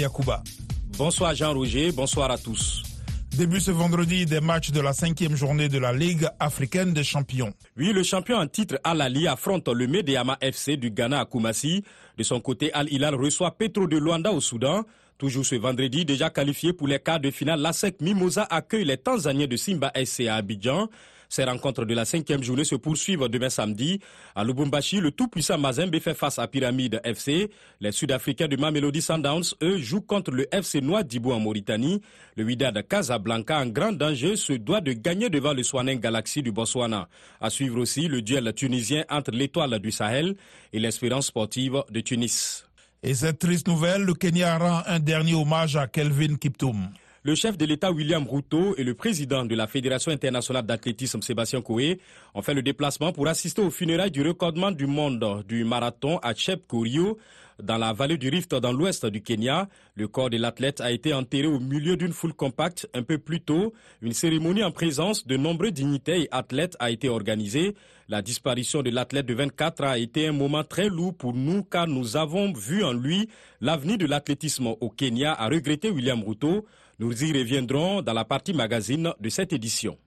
Bonsoir 1.00 1.34
Jean-Roger, 1.34 1.94
bonsoir 1.94 2.30
à 2.30 2.38
tous. 2.38 2.84
Début 3.32 3.62
ce 3.62 3.72
vendredi 3.72 4.26
des 4.26 4.42
matchs 4.42 4.72
de 4.72 4.82
la 4.82 4.92
cinquième 4.92 5.34
journée 5.34 5.70
de 5.70 5.78
la 5.78 5.94
Ligue 5.94 6.28
africaine 6.42 6.92
des 6.92 7.06
champions. 7.06 7.54
Oui, 7.78 7.94
le 7.94 8.04
champion 8.04 8.36
en 8.36 8.48
titre 8.48 8.82
Al-Ali 8.84 9.26
affronte 9.26 9.70
le 9.70 9.88
Medeama 9.88 10.38
FC 10.42 10.76
du 10.76 10.92
Ghana 10.92 11.22
à 11.22 11.26
Koumassi. 11.26 11.86
De 12.18 12.24
son 12.24 12.42
côté, 12.42 12.74
Al-Hilal 12.74 13.16
reçoit 13.16 13.58
Petro 13.58 13.88
de 13.88 13.98
Luanda 13.98 14.34
au 14.34 14.42
Soudan. 14.42 14.84
Toujours 15.18 15.46
ce 15.46 15.56
vendredi, 15.56 16.04
déjà 16.04 16.30
qualifié 16.30 16.74
pour 16.74 16.90
les 16.90 17.00
quarts 17.00 17.22
de 17.22 17.32
finale, 17.32 17.62
l'ASEC 17.62 18.02
Mimosa 18.02 18.46
accueille 18.50 18.84
les 18.84 18.98
Tanzaniens 18.98 19.48
de 19.48 19.56
Simba 19.56 19.94
SC 19.96 20.28
à 20.28 20.36
Abidjan. 20.36 20.90
Ces 21.30 21.44
rencontres 21.44 21.86
de 21.86 21.94
la 21.94 22.06
cinquième 22.06 22.42
journée 22.44 22.64
se 22.64 22.74
poursuivent 22.74 23.28
demain 23.28 23.52
samedi. 23.52 24.00
À 24.36 24.44
Lubumbashi, 24.44 25.00
le 25.00 25.12
tout-puissant 25.12 25.60
Mazembe 25.60 26.00
fait 26.00 26.16
face 26.16 26.40
à 26.40 26.48
Pyramide 26.48 27.00
FC. 27.04 27.52
Les 27.80 27.92
Sud-Africains 27.92 28.48
de 28.48 28.58
Mamelody 28.58 29.00
Sundowns, 29.00 29.44
eux, 29.62 29.78
jouent 29.78 30.02
contre 30.02 30.32
le 30.32 30.48
FC 30.54 30.82
Noir 30.82 31.04
d'Ibou 31.04 31.32
en 31.32 31.40
Mauritanie. 31.40 32.02
Le 32.36 32.44
Wydad 32.44 32.88
Casablanca, 32.88 33.60
en 33.60 33.68
grand 33.68 33.92
danger, 33.92 34.38
se 34.38 34.54
doit 34.54 34.82
de 34.82 34.94
gagner 34.94 35.30
devant 35.30 35.54
le 35.54 35.62
Swanen 35.62 36.00
Galaxy 36.00 36.42
du 36.42 36.52
Botswana. 36.52 37.08
À 37.40 37.52
suivre 37.52 37.80
aussi 37.80 38.08
le 38.08 38.24
duel 38.24 38.52
tunisien 38.54 39.06
entre 39.08 39.30
l'étoile 39.30 39.78
du 39.80 39.92
Sahel 39.92 40.36
et 40.74 40.80
l'espérance 40.80 41.28
sportive 41.28 41.84
de 41.92 42.00
Tunis. 42.00 42.66
Et 43.04 43.14
cette 43.14 43.38
triste 43.38 43.68
nouvelle, 43.68 44.02
le 44.02 44.16
Kenya 44.16 44.58
rend 44.58 44.82
un 44.88 45.00
dernier 45.00 45.36
hommage 45.36 45.76
à 45.76 45.86
Kelvin 45.86 46.38
Kiptoum. 46.38 46.90
Le 47.24 47.36
chef 47.36 47.58
de 47.58 47.66
l'État 47.66 47.92
William 47.92 48.26
Ruto 48.26 48.76
et 48.78 48.84
le 48.86 48.94
président 48.94 49.44
de 49.44 49.54
la 49.54 49.68
Fédération 49.68 50.10
internationale 50.10 50.66
d'athlétisme 50.66 51.22
Sébastien 51.22 51.62
Coe 51.62 51.98
ont 52.34 52.42
fait 52.42 52.54
le 52.54 52.62
déplacement 52.62 53.12
pour 53.12 53.28
assister 53.28 53.62
aux 53.62 53.70
funérailles 53.72 54.10
du 54.10 54.26
recordement 54.26 54.72
du 54.72 54.88
monde 54.88 55.44
du 55.46 55.66
marathon 55.66 56.18
à 56.20 56.34
Chepkorio 56.34 57.18
dans 57.62 57.78
la 57.78 57.92
vallée 57.92 58.18
du 58.18 58.30
Rift 58.30 58.56
dans 58.56 58.72
l'ouest 58.72 59.06
du 59.06 59.22
Kenya. 59.22 59.68
Le 59.96 60.08
corps 60.08 60.30
de 60.30 60.38
l'athlète 60.38 60.80
a 60.80 60.92
été 60.92 61.14
enterré 61.14 61.48
au 61.48 61.60
milieu 61.60 61.98
d'une 61.98 62.14
foule 62.14 62.34
compacte 62.34 62.88
un 62.94 63.04
peu 63.04 63.18
plus 63.18 63.42
tôt. 63.42 63.74
Une 64.02 64.14
cérémonie 64.14 64.64
en 64.64 64.72
présence 64.72 65.28
de 65.28 65.36
nombreux 65.36 65.72
dignitaires 65.72 66.22
et 66.22 66.30
athlètes 66.32 66.78
a 66.80 66.90
été 66.90 67.10
organisée. 67.10 67.76
La 68.08 68.22
disparition 68.22 68.82
de 68.82 68.92
l'athlète 68.92 69.26
de 69.26 69.34
24 69.34 69.84
a 69.84 69.98
été 69.98 70.28
un 70.28 70.32
moment 70.32 70.64
très 70.64 70.88
lourd 70.88 71.14
pour 71.14 71.34
nous 71.34 71.64
car 71.64 71.86
nous 71.86 72.16
avons 72.16 72.54
vu 72.54 72.82
en 72.82 72.94
lui 72.94 73.28
l'avenir 73.60 73.98
de 73.98 74.06
l'athlétisme 74.06 74.68
au 74.68 74.90
Kenya, 74.90 75.34
a 75.34 75.50
regretté 75.50 75.90
William 75.92 76.24
Ruto. 76.24 76.66
Nous 77.00 77.24
y 77.24 77.32
reviendrons 77.32 78.02
dans 78.02 78.12
la 78.12 78.26
partie 78.26 78.54
magazine 78.54 79.14
de 79.22 79.30
cette 79.30 79.54
édition. 79.54 79.98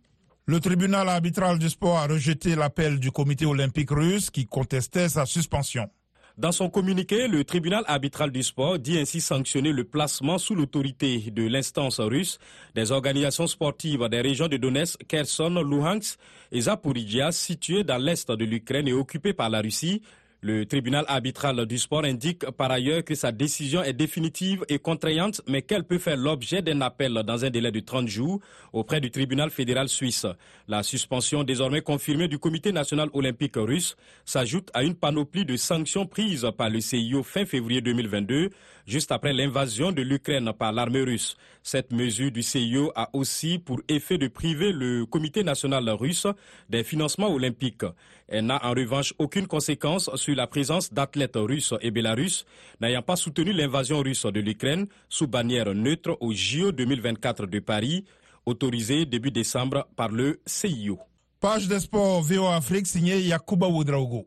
Le 0.45 0.61
tribunal 0.61 1.09
arbitral 1.09 1.59
du 1.59 1.71
sport 1.71 1.97
a 1.97 2.07
rejeté 2.07 2.55
l'appel 2.55 3.01
du 3.01 3.11
comité 3.11 3.47
olympique 3.47 3.91
russe 3.91 4.29
qui 4.29 4.45
contestait 4.45 5.09
sa 5.09 5.25
suspension. 5.25 5.89
Dans 6.37 6.53
son 6.53 6.69
communiqué, 6.69 7.29
le 7.29 7.45
tribunal 7.45 7.85
arbitral 7.87 8.31
du 8.31 8.43
sport 8.43 8.79
dit 8.79 8.99
ainsi 8.99 9.21
sanctionner 9.23 9.73
le 9.73 9.85
placement 9.85 10.37
sous 10.37 10.55
l'autorité 10.55 11.31
de 11.31 11.47
l'instance 11.47 12.01
russe 12.01 12.39
des 12.75 12.91
organisations 12.91 13.47
sportives 13.47 14.09
des 14.11 14.21
régions 14.21 14.49
de 14.49 14.59
Donetsk, 14.59 15.07
Kherson, 15.07 15.63
Luhansk 15.63 16.19
et 16.51 16.63
Zaporizhia 16.63 17.33
situées 17.33 17.85
dans 17.85 17.99
l'est 17.99 18.31
de 18.31 18.45
l'Ukraine 18.45 18.89
et 18.89 18.93
occupées 18.93 19.35
par 19.35 19.49
la 19.49 19.61
Russie. 19.61 20.03
Le 20.45 20.67
tribunal 20.67 21.05
arbitral 21.07 21.67
du 21.67 21.79
sport 21.79 22.05
indique 22.05 22.51
par 22.51 22.73
ailleurs 22.73 23.05
que 23.05 23.15
sa 23.15 23.31
décision 23.31 23.81
est 23.85 23.93
définitive 23.93 24.65
et 24.69 24.81
contraignante, 24.81 25.41
mais 25.47 25.63
qu'elle 25.63 25.85
peut 25.85 26.01
faire 26.01 26.17
l'objet 26.17 26.63
d'un 26.63 26.81
appel 26.81 27.13
dans 27.25 27.45
un 27.45 27.51
délai 27.51 27.71
de 27.71 27.79
30 27.79 28.09
jours 28.09 28.41
auprès 28.73 29.01
du 29.01 29.13
tribunal 29.13 29.51
fédéral 29.51 29.89
suisse. 29.89 30.27
La 30.67 30.83
suspension 30.83 31.45
désormais 31.45 31.81
confirmée 31.81 32.27
du 32.27 32.41
comité 32.41 32.73
national 32.73 33.09
olympique 33.13 33.55
russe 33.55 33.95
s'ajoute 34.25 34.69
à 34.75 34.83
une 34.83 34.97
panoplie 34.97 35.45
de 35.45 35.57
sanctions 35.57 36.07
prises 36.07 36.49
par 36.59 36.71
le 36.71 36.81
CIO 36.81 37.23
fin 37.23 37.45
février 37.45 37.81
2022, 37.81 38.51
juste 38.85 39.13
après 39.13 39.33
l'invasion 39.33 39.93
de 39.93 40.03
l'Ukraine 40.03 40.51
par 40.59 40.73
l'armée 40.73 41.03
russe. 41.03 41.37
Cette 41.63 41.93
mesure 41.93 42.33
du 42.33 42.43
CIO 42.43 42.91
a 42.97 43.09
aussi 43.13 43.61
pour 43.61 43.81
effet 43.87 44.19
de 44.19 44.27
priver 44.27 44.73
le 44.73 45.07
comité 45.07 45.45
national 45.45 45.89
russe 45.91 46.27
des 46.69 46.83
financements 46.83 47.33
olympiques. 47.33 47.85
Elle 48.27 48.47
n'a 48.47 48.65
en 48.67 48.71
revanche 48.71 49.15
aucune 49.19 49.47
conséquence 49.47 50.11
sur 50.17 50.32
la 50.35 50.47
présence 50.47 50.93
d'athlètes 50.93 51.37
russes 51.37 51.75
et 51.81 51.91
bélarusses 51.91 52.45
n'ayant 52.81 53.03
pas 53.03 53.17
soutenu 53.17 53.53
l'invasion 53.53 54.01
russe 54.01 54.27
de 54.27 54.41
l'Ukraine 54.41 54.87
sous 55.09 55.27
bannière 55.27 55.75
neutre 55.75 56.17
au 56.21 56.33
JO 56.33 56.73
2024 56.73 57.47
de 57.47 57.59
Paris, 57.59 58.05
autorisé 58.47 59.07
début 59.07 59.31
décembre 59.31 59.87
par 59.97 60.09
le 60.11 60.41
CIO. 60.47 60.99
Page 61.41 61.69
des 61.69 61.81
sports 61.81 62.23
VO 62.23 62.47
Afrique 62.47 62.87
signée 62.87 63.21
Yakuba 63.21 63.67
Oudraogo. 63.67 64.27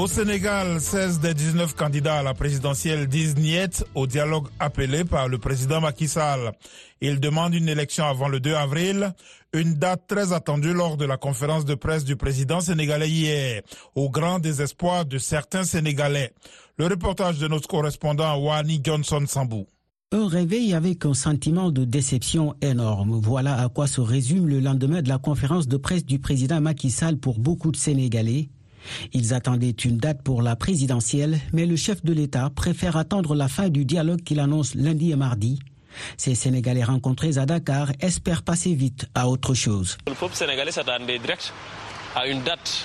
Au 0.00 0.06
Sénégal, 0.06 0.80
16 0.80 1.20
des 1.20 1.34
19 1.34 1.74
candidats 1.76 2.20
à 2.20 2.22
la 2.22 2.32
présidentielle 2.32 3.06
disent 3.06 3.36
niet 3.36 3.84
au 3.94 4.06
dialogue 4.06 4.48
appelé 4.58 5.04
par 5.04 5.28
le 5.28 5.36
président 5.36 5.82
Macky 5.82 6.08
Sall. 6.08 6.52
Il 7.02 7.20
demande 7.20 7.52
une 7.54 7.68
élection 7.68 8.06
avant 8.06 8.28
le 8.28 8.40
2 8.40 8.54
avril, 8.54 9.12
une 9.52 9.74
date 9.74 10.06
très 10.08 10.32
attendue 10.32 10.72
lors 10.72 10.96
de 10.96 11.04
la 11.04 11.18
conférence 11.18 11.66
de 11.66 11.74
presse 11.74 12.06
du 12.06 12.16
président 12.16 12.62
sénégalais 12.62 13.10
hier, 13.10 13.60
au 13.94 14.08
grand 14.08 14.38
désespoir 14.38 15.04
de 15.04 15.18
certains 15.18 15.64
Sénégalais. 15.64 16.32
Le 16.78 16.86
reportage 16.86 17.38
de 17.38 17.46
notre 17.48 17.68
correspondant 17.68 18.38
Wani 18.38 18.80
Johnson 18.82 19.22
Sambou. 19.26 19.66
Un 20.12 20.28
réveil 20.28 20.72
avec 20.72 21.04
un 21.04 21.12
sentiment 21.12 21.70
de 21.70 21.84
déception 21.84 22.54
énorme. 22.62 23.20
Voilà 23.22 23.60
à 23.60 23.68
quoi 23.68 23.86
se 23.86 24.00
résume 24.00 24.48
le 24.48 24.60
lendemain 24.60 25.02
de 25.02 25.10
la 25.10 25.18
conférence 25.18 25.68
de 25.68 25.76
presse 25.76 26.06
du 26.06 26.18
président 26.18 26.58
Macky 26.62 26.90
Sall 26.90 27.18
pour 27.18 27.38
beaucoup 27.38 27.70
de 27.70 27.76
Sénégalais. 27.76 28.48
Ils 29.12 29.34
attendaient 29.34 29.70
une 29.70 29.98
date 29.98 30.22
pour 30.22 30.42
la 30.42 30.56
présidentielle, 30.56 31.38
mais 31.52 31.66
le 31.66 31.76
chef 31.76 32.04
de 32.04 32.12
l'État 32.12 32.50
préfère 32.54 32.96
attendre 32.96 33.34
la 33.34 33.48
fin 33.48 33.68
du 33.68 33.84
dialogue 33.84 34.22
qu'il 34.22 34.40
annonce 34.40 34.74
lundi 34.74 35.10
et 35.12 35.16
mardi. 35.16 35.58
Ces 36.16 36.34
Sénégalais 36.34 36.84
rencontrés 36.84 37.38
à 37.38 37.46
Dakar 37.46 37.88
espèrent 38.00 38.42
passer 38.42 38.74
vite 38.74 39.06
à 39.14 39.28
autre 39.28 39.54
chose. 39.54 39.98
Le 40.06 40.14
peuple 40.14 40.34
sénégalais 40.34 40.72
s'attendait 40.72 41.18
direct 41.18 41.52
à 42.14 42.26
une 42.26 42.42
date, 42.42 42.84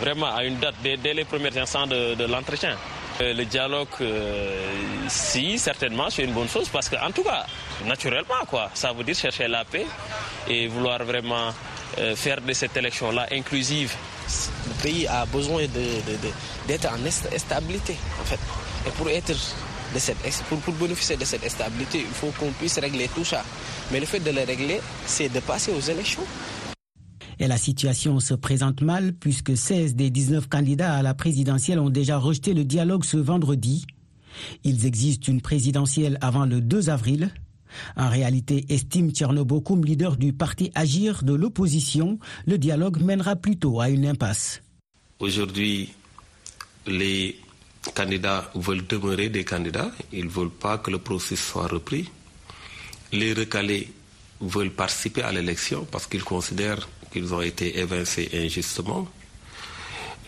vraiment 0.00 0.34
à 0.34 0.44
une 0.44 0.58
date 0.58 0.74
dès, 0.82 0.96
les 1.14 1.24
premiers 1.24 1.56
instants 1.58 1.86
de, 1.86 2.24
l'entretien. 2.26 2.76
Euh, 3.20 3.34
le 3.34 3.44
dialogue, 3.44 3.88
euh, 4.00 4.72
si, 5.08 5.58
certainement, 5.58 6.08
c'est 6.08 6.24
une 6.24 6.32
bonne 6.32 6.48
chose 6.48 6.68
parce 6.70 6.88
qu'en 6.88 7.10
tout 7.10 7.22
cas, 7.22 7.44
naturellement, 7.84 8.42
quoi, 8.48 8.70
ça 8.72 8.92
veut 8.92 9.04
dire 9.04 9.14
chercher 9.14 9.48
la 9.48 9.64
paix 9.66 9.84
et 10.48 10.66
vouloir 10.66 11.04
vraiment 11.04 11.50
euh, 11.98 12.16
faire 12.16 12.40
de 12.40 12.52
cette 12.54 12.74
élection-là 12.76 13.26
inclusive. 13.32 13.94
Le 14.82 14.88
pays 14.88 15.06
a 15.06 15.24
besoin 15.26 15.62
d'être 16.66 16.88
en 16.88 17.10
stabilité, 17.38 17.96
en 18.20 18.24
fait. 18.24 18.40
Et 18.86 18.90
pour 18.90 19.08
être 19.08 19.32
de 19.94 19.98
cette, 19.98 20.16
bénéficier 20.80 21.16
de 21.16 21.24
cette 21.24 21.48
stabilité, 21.48 22.00
il 22.00 22.14
faut 22.14 22.32
qu'on 22.38 22.50
puisse 22.50 22.78
régler 22.78 23.08
tout 23.14 23.24
ça. 23.24 23.44
Mais 23.92 24.00
le 24.00 24.06
fait 24.06 24.18
de 24.18 24.30
le 24.30 24.44
régler, 24.44 24.80
c'est 25.06 25.28
de 25.28 25.38
passer 25.38 25.70
aux 25.70 25.80
élections. 25.80 26.24
Et 27.38 27.46
la 27.46 27.58
situation 27.58 28.18
se 28.18 28.34
présente 28.34 28.82
mal 28.82 29.12
puisque 29.12 29.56
16 29.56 29.94
des 29.94 30.10
19 30.10 30.48
candidats 30.48 30.94
à 30.94 31.02
la 31.02 31.14
présidentielle 31.14 31.78
ont 31.78 31.90
déjà 31.90 32.18
rejeté 32.18 32.52
le 32.52 32.64
dialogue 32.64 33.04
ce 33.04 33.18
vendredi. 33.18 33.86
Ils 34.64 34.86
exigent 34.86 35.20
une 35.28 35.40
présidentielle 35.40 36.18
avant 36.20 36.44
le 36.44 36.60
2 36.60 36.90
avril. 36.90 37.30
En 37.96 38.08
réalité, 38.08 38.66
estime 38.68 39.10
Tchernobokoum, 39.10 39.84
leader 39.84 40.16
du 40.16 40.32
parti 40.32 40.70
Agir 40.74 41.22
de 41.22 41.34
l'opposition, 41.34 42.18
le 42.46 42.58
dialogue 42.58 43.00
mènera 43.00 43.36
plutôt 43.36 43.80
à 43.80 43.88
une 43.88 44.06
impasse. 44.06 44.61
Aujourd'hui, 45.22 45.88
les 46.88 47.38
candidats 47.94 48.50
veulent 48.56 48.84
demeurer 48.84 49.28
des 49.28 49.44
candidats, 49.44 49.92
ils 50.12 50.24
ne 50.24 50.28
veulent 50.30 50.50
pas 50.50 50.78
que 50.78 50.90
le 50.90 50.98
processus 50.98 51.46
soit 51.46 51.68
repris. 51.68 52.10
Les 53.12 53.32
recalés 53.32 53.88
veulent 54.40 54.72
participer 54.72 55.22
à 55.22 55.30
l'élection 55.30 55.84
parce 55.84 56.08
qu'ils 56.08 56.24
considèrent 56.24 56.88
qu'ils 57.12 57.32
ont 57.32 57.40
été 57.40 57.78
évincés 57.78 58.30
injustement. 58.34 59.06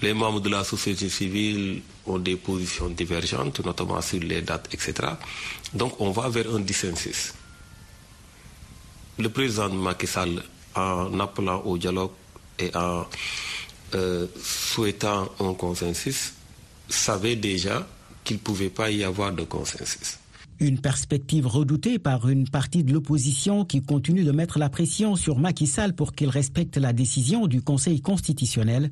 Les 0.00 0.14
membres 0.14 0.38
de 0.38 0.48
la 0.48 0.62
société 0.62 1.08
civile 1.08 1.82
ont 2.06 2.20
des 2.20 2.36
positions 2.36 2.88
divergentes, 2.88 3.64
notamment 3.64 4.00
sur 4.00 4.20
les 4.20 4.42
dates, 4.42 4.72
etc. 4.72 5.08
Donc 5.72 6.00
on 6.00 6.12
va 6.12 6.28
vers 6.28 6.54
un 6.54 6.60
dissensus. 6.60 7.34
Le 9.18 9.28
président 9.28 9.70
Macky 9.70 10.07
Sall, 10.07 10.40
en 10.76 11.18
appelant 11.18 11.62
au 11.62 11.76
dialogue 11.78 12.12
et 12.61 12.70
en 12.76 13.07
euh, 13.94 14.26
souhaitant 14.42 15.28
un 15.40 15.54
consensus, 15.54 16.35
savait 16.88 17.37
déjà 17.37 17.87
qu'il 18.24 18.37
ne 18.37 18.40
pouvait 18.42 18.70
pas 18.70 18.90
y 18.90 19.04
avoir 19.04 19.33
de 19.33 19.42
consensus. 19.42 20.18
Une 20.61 20.80
perspective 20.80 21.46
redoutée 21.46 21.98
par 21.98 22.28
une 22.28 22.48
partie 22.48 22.85
de 22.85 22.92
l'opposition 22.92 23.64
qui 23.64 23.83
continue 23.83 24.24
de 24.24 24.33
mettre 24.33 24.59
la 24.59 24.68
pression 24.68 25.16
sur 25.16 25.38
Macky 25.38 25.66
Sall 25.66 25.94
pour 25.94 26.12
qu'il 26.12 26.28
respecte 26.28 26.76
la 26.76 26.92
décision 26.92 27.46
du 27.46 27.61
Conseil 27.61 28.00
constitutionnel. 28.00 28.90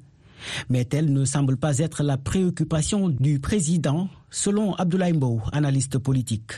Mais 0.69 0.85
telle 0.85 1.13
ne 1.13 1.25
semble 1.25 1.57
pas 1.57 1.79
être 1.79 2.03
la 2.03 2.17
préoccupation 2.17 3.09
du 3.09 3.39
président, 3.39 4.09
selon 4.29 4.75
Abdoulaye 4.75 5.13
Mbow, 5.13 5.41
analyste 5.53 5.99
politique. 5.99 6.53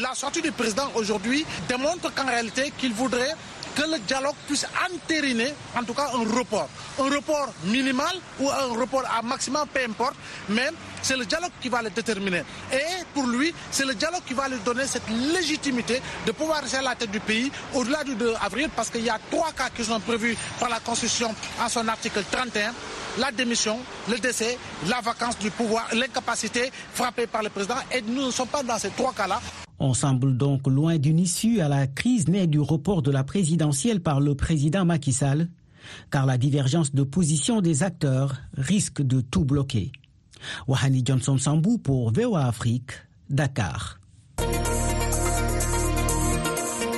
La 0.00 0.12
sortie 0.14 0.42
du 0.42 0.50
président 0.50 0.90
aujourd'hui 0.96 1.44
démontre 1.68 2.12
qu'en 2.14 2.26
réalité 2.26 2.72
qu'il 2.78 2.92
voudrait 2.92 3.34
que 3.74 3.82
le 3.82 3.98
dialogue 4.00 4.34
puisse 4.46 4.66
entériner 4.90 5.54
en 5.76 5.84
tout 5.84 5.94
cas 5.94 6.10
un 6.14 6.36
report. 6.38 6.68
Un 6.98 7.14
report 7.14 7.52
minimal 7.64 8.16
ou 8.40 8.50
un 8.50 8.78
report 8.78 9.04
à 9.06 9.22
maximum, 9.22 9.66
peu 9.72 9.80
importe, 9.88 10.14
mais 10.48 10.70
c'est 11.02 11.16
le 11.16 11.24
dialogue 11.24 11.52
qui 11.60 11.68
va 11.68 11.82
le 11.82 11.90
déterminer. 11.90 12.42
Et 12.72 13.04
pour 13.14 13.26
lui, 13.26 13.54
c'est 13.70 13.86
le 13.86 13.94
dialogue 13.94 14.22
qui 14.26 14.34
va 14.34 14.48
lui 14.48 14.58
donner 14.64 14.86
cette 14.86 15.08
légitimité 15.08 16.00
de 16.26 16.32
pouvoir 16.32 16.62
rester 16.62 16.78
à 16.78 16.82
la 16.82 16.94
tête 16.94 17.10
du 17.10 17.20
pays 17.20 17.50
au-delà 17.74 18.04
du 18.04 18.14
2 18.14 18.34
avril, 18.42 18.68
parce 18.74 18.90
qu'il 18.90 19.04
y 19.04 19.10
a 19.10 19.18
trois 19.30 19.52
cas 19.52 19.70
qui 19.74 19.84
sont 19.84 20.00
prévus 20.00 20.36
par 20.58 20.68
la 20.68 20.80
Constitution 20.80 21.34
en 21.60 21.68
son 21.68 21.86
article 21.88 22.22
31 22.30 22.72
la 23.18 23.32
démission, 23.32 23.78
le 24.08 24.18
décès, 24.18 24.58
la 24.86 25.00
vacance 25.00 25.38
du 25.38 25.50
pouvoir, 25.50 25.88
l'incapacité 25.92 26.70
frappée 26.94 27.26
par 27.26 27.42
le 27.42 27.50
président. 27.50 27.76
Et 27.92 28.00
nous 28.02 28.26
ne 28.26 28.30
sommes 28.30 28.48
pas 28.48 28.62
dans 28.62 28.78
ces 28.78 28.90
trois 28.90 29.12
cas-là. 29.12 29.40
On 29.80 29.94
semble 29.94 30.36
donc 30.36 30.66
loin 30.66 30.98
d'une 30.98 31.18
issue 31.20 31.60
à 31.60 31.68
la 31.68 31.86
crise 31.86 32.28
née 32.28 32.46
du 32.46 32.58
report 32.60 33.02
de 33.02 33.10
la 33.10 33.22
présidentielle 33.24 34.00
par 34.00 34.20
le 34.20 34.34
président 34.34 34.84
Macky 34.84 35.12
Sall, 35.12 35.48
car 36.10 36.26
la 36.26 36.36
divergence 36.36 36.94
de 36.94 37.02
position 37.04 37.60
des 37.60 37.82
acteurs 37.82 38.34
risque 38.54 39.02
de 39.02 39.20
tout 39.20 39.44
bloquer. 39.44 39.92
Wahani 40.66 41.02
Johnson 41.04 41.38
Sambou 41.38 41.78
pour 41.78 42.12
VOA 42.12 42.46
Afrique, 42.46 42.92
Dakar. 43.30 43.98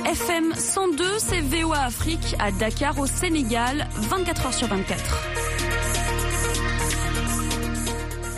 FM 0.05 0.53
102, 0.55 1.03
c'est 1.19 1.41
VOA 1.41 1.79
Afrique 1.85 2.35
à 2.39 2.51
Dakar 2.51 2.99
au 2.99 3.05
Sénégal, 3.05 3.87
24 4.09 4.49
h 4.49 4.53
sur 4.57 4.67
24. 4.67 5.50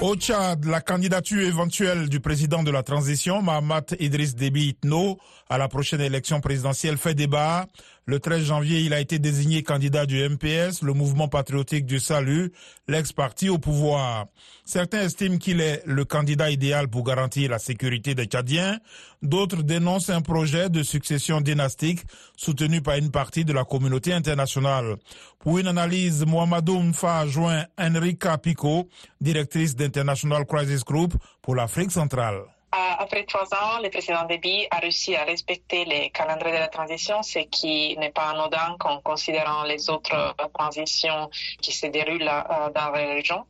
Au 0.04 0.18
Tchad, 0.18 0.66
la 0.66 0.82
candidature 0.82 1.48
éventuelle 1.48 2.10
du 2.10 2.20
président 2.20 2.62
de 2.62 2.70
la 2.70 2.84
transition, 2.84 3.42
Mahamat 3.42 3.96
Idriss 4.02 4.36
Déby 4.36 4.72
Itno, 4.72 5.18
à 5.50 5.58
la 5.58 5.70
prochaine 5.70 6.02
élection 6.02 6.42
présidentielle 6.42 6.98
fait 6.98 7.16
débat. 7.16 7.68
Le 8.06 8.20
13 8.20 8.44
janvier, 8.44 8.82
il 8.82 8.94
a 8.94 9.00
été 9.00 9.18
désigné 9.18 9.64
candidat 9.64 10.06
du 10.06 10.22
MPS, 10.28 10.82
le 10.82 10.92
mouvement 10.92 11.30
patriotique 11.30 11.86
du 11.86 12.02
salut, 12.02 12.52
l'ex-parti 12.90 13.48
au 13.48 13.60
pouvoir. 13.60 14.26
Certains 14.66 15.04
estiment 15.04 15.38
qu'il 15.38 15.62
est 15.62 15.84
le 15.86 16.04
candidat 16.04 16.52
idéal 16.52 16.90
pour 16.90 17.06
garantir 17.06 17.50
la 17.50 17.60
sécurité 17.60 18.14
des 18.14 18.26
Tchadiens. 18.26 18.78
D'autres 19.22 19.64
dénoncent 19.64 20.10
un 20.10 20.20
projet 20.20 20.70
de 20.70 20.84
succession 20.84 21.40
dynastique 21.40 22.02
soutenu 22.36 22.82
par 22.82 22.96
une 22.96 23.10
partie 23.10 23.46
de 23.46 23.54
la 23.54 23.64
communauté 23.64 24.12
internationale. 24.12 24.98
Pour 25.40 25.60
une 25.60 25.68
analyse, 25.68 26.26
Mohamedou 26.26 26.82
Mfa 26.82 27.20
a 27.20 27.28
joint 27.28 27.66
Enrica 27.80 28.38
Pico, 28.38 28.90
directrice 29.22 29.78
d'International 29.78 30.46
Crisis 30.46 30.84
Group 30.84 31.14
pour 31.42 31.56
l'Afrique 31.56 31.92
centrale. 31.92 32.42
Après 32.76 33.24
trois 33.26 33.54
ans, 33.54 33.80
le 33.84 33.90
président 33.90 34.26
Déby 34.26 34.66
a 34.72 34.78
réussi 34.80 35.16
à 35.16 35.26
respecter 35.26 35.86
les 35.86 36.10
calendriers 36.10 36.56
de 36.56 36.60
la 36.60 36.70
transition, 36.70 37.22
ce 37.22 37.40
qui 37.40 37.96
n'est 37.98 38.10
pas 38.10 38.30
anodin 38.32 38.76
en 38.84 39.00
considérant 39.02 39.64
les 39.64 39.92
autres 39.92 40.36
transitions 40.56 41.30
qui 41.62 41.72
se 41.72 41.86
déroulent 41.86 42.24
euh, 42.24 42.70
dans 42.74 42.90
la 42.90 43.06
région. 43.14 43.46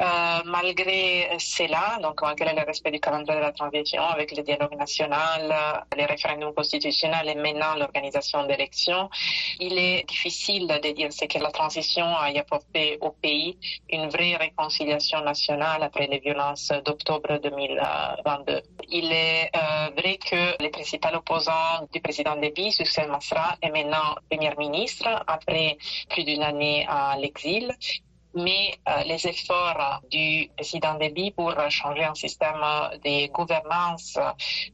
Euh, 0.00 0.40
malgré 0.44 1.30
cela, 1.38 1.98
donc 2.02 2.20
malgré 2.20 2.54
le 2.54 2.62
respect 2.66 2.90
du 2.90 3.00
calendrier 3.00 3.40
de 3.40 3.44
la 3.46 3.52
transition, 3.52 4.02
avec 4.02 4.36
le 4.36 4.42
dialogue 4.42 4.76
national, 4.76 5.86
les 5.96 6.04
référendums 6.04 6.52
constitutionnels 6.52 7.30
et 7.30 7.36
maintenant 7.36 7.74
l'organisation 7.76 8.44
d'élections, 8.44 9.08
il 9.58 9.78
est 9.78 10.04
difficile 10.06 10.66
de 10.66 10.92
dire 10.92 11.10
ce 11.12 11.24
que 11.24 11.38
la 11.38 11.50
transition 11.50 12.04
a 12.04 12.26
apporté 12.38 12.98
au 13.00 13.10
pays, 13.10 13.56
une 13.88 14.08
vraie 14.10 14.36
réconciliation 14.36 15.22
nationale 15.22 15.82
après 15.82 16.06
les 16.08 16.18
violences 16.18 16.72
d'octobre 16.84 17.38
2022. 17.38 18.49
Il 18.88 19.12
est 19.12 19.50
euh, 19.54 19.90
vrai 19.96 20.18
que 20.18 20.62
le 20.62 20.70
principal 20.70 21.14
opposant 21.16 21.86
du 21.92 22.00
président 22.00 22.36
Déby, 22.36 22.72
Succès 22.72 23.06
Masra, 23.06 23.56
est 23.62 23.70
maintenant 23.70 24.16
premier 24.30 24.54
ministre 24.56 25.08
après 25.26 25.78
plus 26.08 26.24
d'une 26.24 26.42
année 26.42 26.86
à 26.88 27.16
l'exil. 27.16 27.72
Mais 28.34 28.78
les 29.06 29.26
efforts 29.26 30.00
du 30.10 30.50
président 30.56 30.94
Déby 30.94 31.30
pour 31.32 31.54
changer 31.70 32.04
un 32.04 32.14
système 32.14 32.60
de 33.04 33.30
gouvernance 33.32 34.18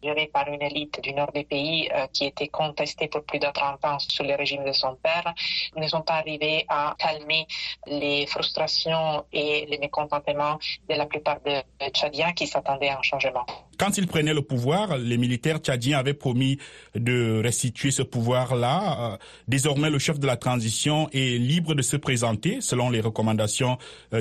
géré 0.02 0.30
par 0.32 0.48
une 0.48 0.62
élite 0.62 1.00
du 1.02 1.12
nord 1.12 1.32
du 1.32 1.44
pays 1.44 1.88
qui 2.12 2.26
était 2.26 2.48
contestée 2.48 3.08
pour 3.08 3.24
plus 3.24 3.38
de 3.38 3.46
30 3.52 3.84
ans 3.84 3.98
sous 3.98 4.22
le 4.22 4.34
régime 4.34 4.64
de 4.64 4.72
son 4.72 4.96
père 4.96 5.32
ne 5.76 5.86
sont 5.88 6.02
pas 6.02 6.14
arrivés 6.14 6.64
à 6.68 6.94
calmer 6.98 7.46
les 7.86 8.26
frustrations 8.26 9.24
et 9.32 9.66
les 9.66 9.78
mécontentements 9.78 10.58
de 10.88 10.94
la 10.94 11.06
plupart 11.06 11.40
des 11.40 11.62
Tchadiens 11.90 12.32
qui 12.32 12.46
s'attendaient 12.46 12.88
à 12.88 12.98
un 12.98 13.02
changement. 13.02 13.46
Quand 13.78 13.98
ils 13.98 14.06
prenaient 14.06 14.32
le 14.32 14.42
pouvoir, 14.42 14.96
les 14.96 15.18
militaires 15.18 15.58
tchadiens 15.58 15.98
avaient 15.98 16.14
promis 16.14 16.58
de 16.94 17.42
restituer 17.42 17.90
ce 17.90 18.02
pouvoir-là. 18.02 19.18
Désormais, 19.48 19.90
le 19.90 19.98
chef 19.98 20.18
de 20.18 20.26
la 20.26 20.38
transition 20.38 21.10
est 21.12 21.38
libre 21.38 21.74
de 21.74 21.82
se 21.82 21.96
présenter 21.96 22.62
selon 22.62 22.88
les 22.88 23.00
recommandations 23.00 23.45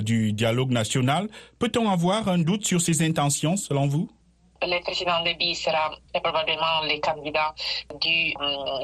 du 0.03 0.33
dialogue 0.33 0.71
national. 0.71 1.29
Peut-on 1.59 1.89
avoir 1.89 2.27
un 2.27 2.39
doute 2.39 2.65
sur 2.65 2.81
ses 2.81 3.01
intentions 3.01 3.57
selon 3.57 3.87
vous? 3.87 4.09
Le 4.67 4.81
président 4.83 5.21
Déby 5.23 5.55
sera 5.55 5.91
probablement 6.13 6.81
le 6.83 6.99
candidat 6.99 7.53
du 8.01 8.33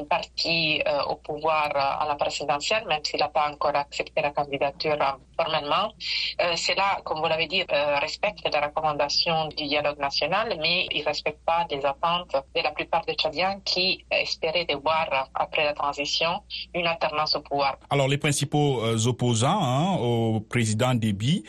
parti 0.08 0.80
au 1.08 1.16
pouvoir 1.16 1.70
à 1.74 2.04
la 2.06 2.14
présidentielle, 2.14 2.84
même 2.88 3.04
s'il 3.04 3.20
n'a 3.20 3.28
pas 3.28 3.50
encore 3.50 3.74
accepté 3.74 4.22
la 4.22 4.30
candidature 4.30 4.96
uh, 4.96 5.20
formellement. 5.36 5.92
Cela, 6.56 7.00
comme 7.04 7.20
vous 7.20 7.28
l'avez 7.28 7.46
dit, 7.46 7.64
respecte 8.00 8.40
les 8.52 8.58
recommandations 8.58 9.48
du 9.48 9.66
dialogue 9.66 9.98
national, 9.98 10.56
mais 10.60 10.86
il 10.92 11.00
ne 11.00 11.06
respecte 11.06 11.40
pas 11.44 11.66
les 11.70 11.84
attentes 11.84 12.34
de 12.54 12.60
la 12.60 12.70
plupart 12.70 13.04
des 13.04 13.14
Tchadiens 13.14 13.60
qui 13.64 14.04
espéraient 14.10 14.64
de 14.64 14.74
voir, 14.74 15.28
après 15.34 15.64
la 15.64 15.72
transition, 15.72 16.42
une 16.74 16.86
alternance 16.86 17.34
au 17.34 17.40
pouvoir. 17.40 17.78
Alors, 17.90 18.08
les 18.08 18.18
principaux 18.18 18.82
opposants 19.06 19.62
hein, 19.62 19.96
au 19.98 20.40
président 20.40 20.94
Déby, 20.94 21.44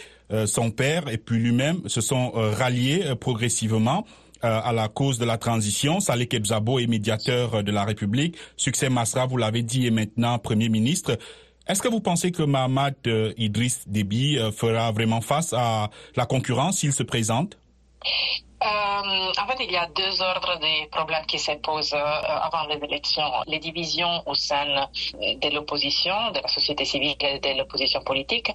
son 0.45 0.71
père 0.71 1.07
et 1.09 1.17
puis 1.17 1.37
lui-même 1.37 1.87
se 1.87 2.01
sont 2.01 2.31
ralliés 2.33 3.15
progressivement 3.19 4.05
à 4.43 4.71
la 4.73 4.87
cause 4.87 5.17
de 5.17 5.25
la 5.25 5.37
transition. 5.37 5.99
Saleh 5.99 6.27
Kebzabo 6.27 6.79
est 6.79 6.87
médiateur 6.87 7.63
de 7.63 7.71
la 7.71 7.83
République. 7.83 8.37
Succès 8.57 8.89
Masra, 8.89 9.25
vous 9.25 9.37
l'avez 9.37 9.63
dit, 9.63 9.87
est 9.87 9.91
maintenant 9.91 10.37
Premier 10.39 10.69
ministre. 10.69 11.17
Est-ce 11.67 11.81
que 11.81 11.87
vous 11.87 12.01
pensez 12.01 12.31
que 12.31 12.43
Mahamad 12.43 12.95
Idriss 13.37 13.87
Déby 13.87 14.37
fera 14.55 14.91
vraiment 14.91 15.21
face 15.21 15.53
à 15.53 15.89
la 16.15 16.25
concurrence 16.25 16.79
s'il 16.79 16.91
se 16.93 17.03
présente? 17.03 17.57
euh, 18.05 18.52
en 18.65 19.47
fait, 19.47 19.63
il 19.63 19.71
y 19.71 19.77
a 19.77 19.87
deux 19.87 20.21
ordres 20.21 20.57
de 20.59 20.87
problèmes 20.89 21.25
qui 21.25 21.39
se 21.39 21.51
posent 21.53 21.93
euh, 21.93 21.97
avant 21.99 22.65
les 22.67 22.77
élections. 22.77 23.29
Les 23.47 23.59
divisions 23.59 24.23
au 24.25 24.35
sein 24.35 24.87
de 25.13 25.53
l'opposition, 25.53 26.31
de 26.31 26.39
la 26.39 26.47
société 26.47 26.85
civile 26.85 27.15
et 27.19 27.39
de 27.39 27.57
l'opposition 27.57 28.01
politique, 28.01 28.51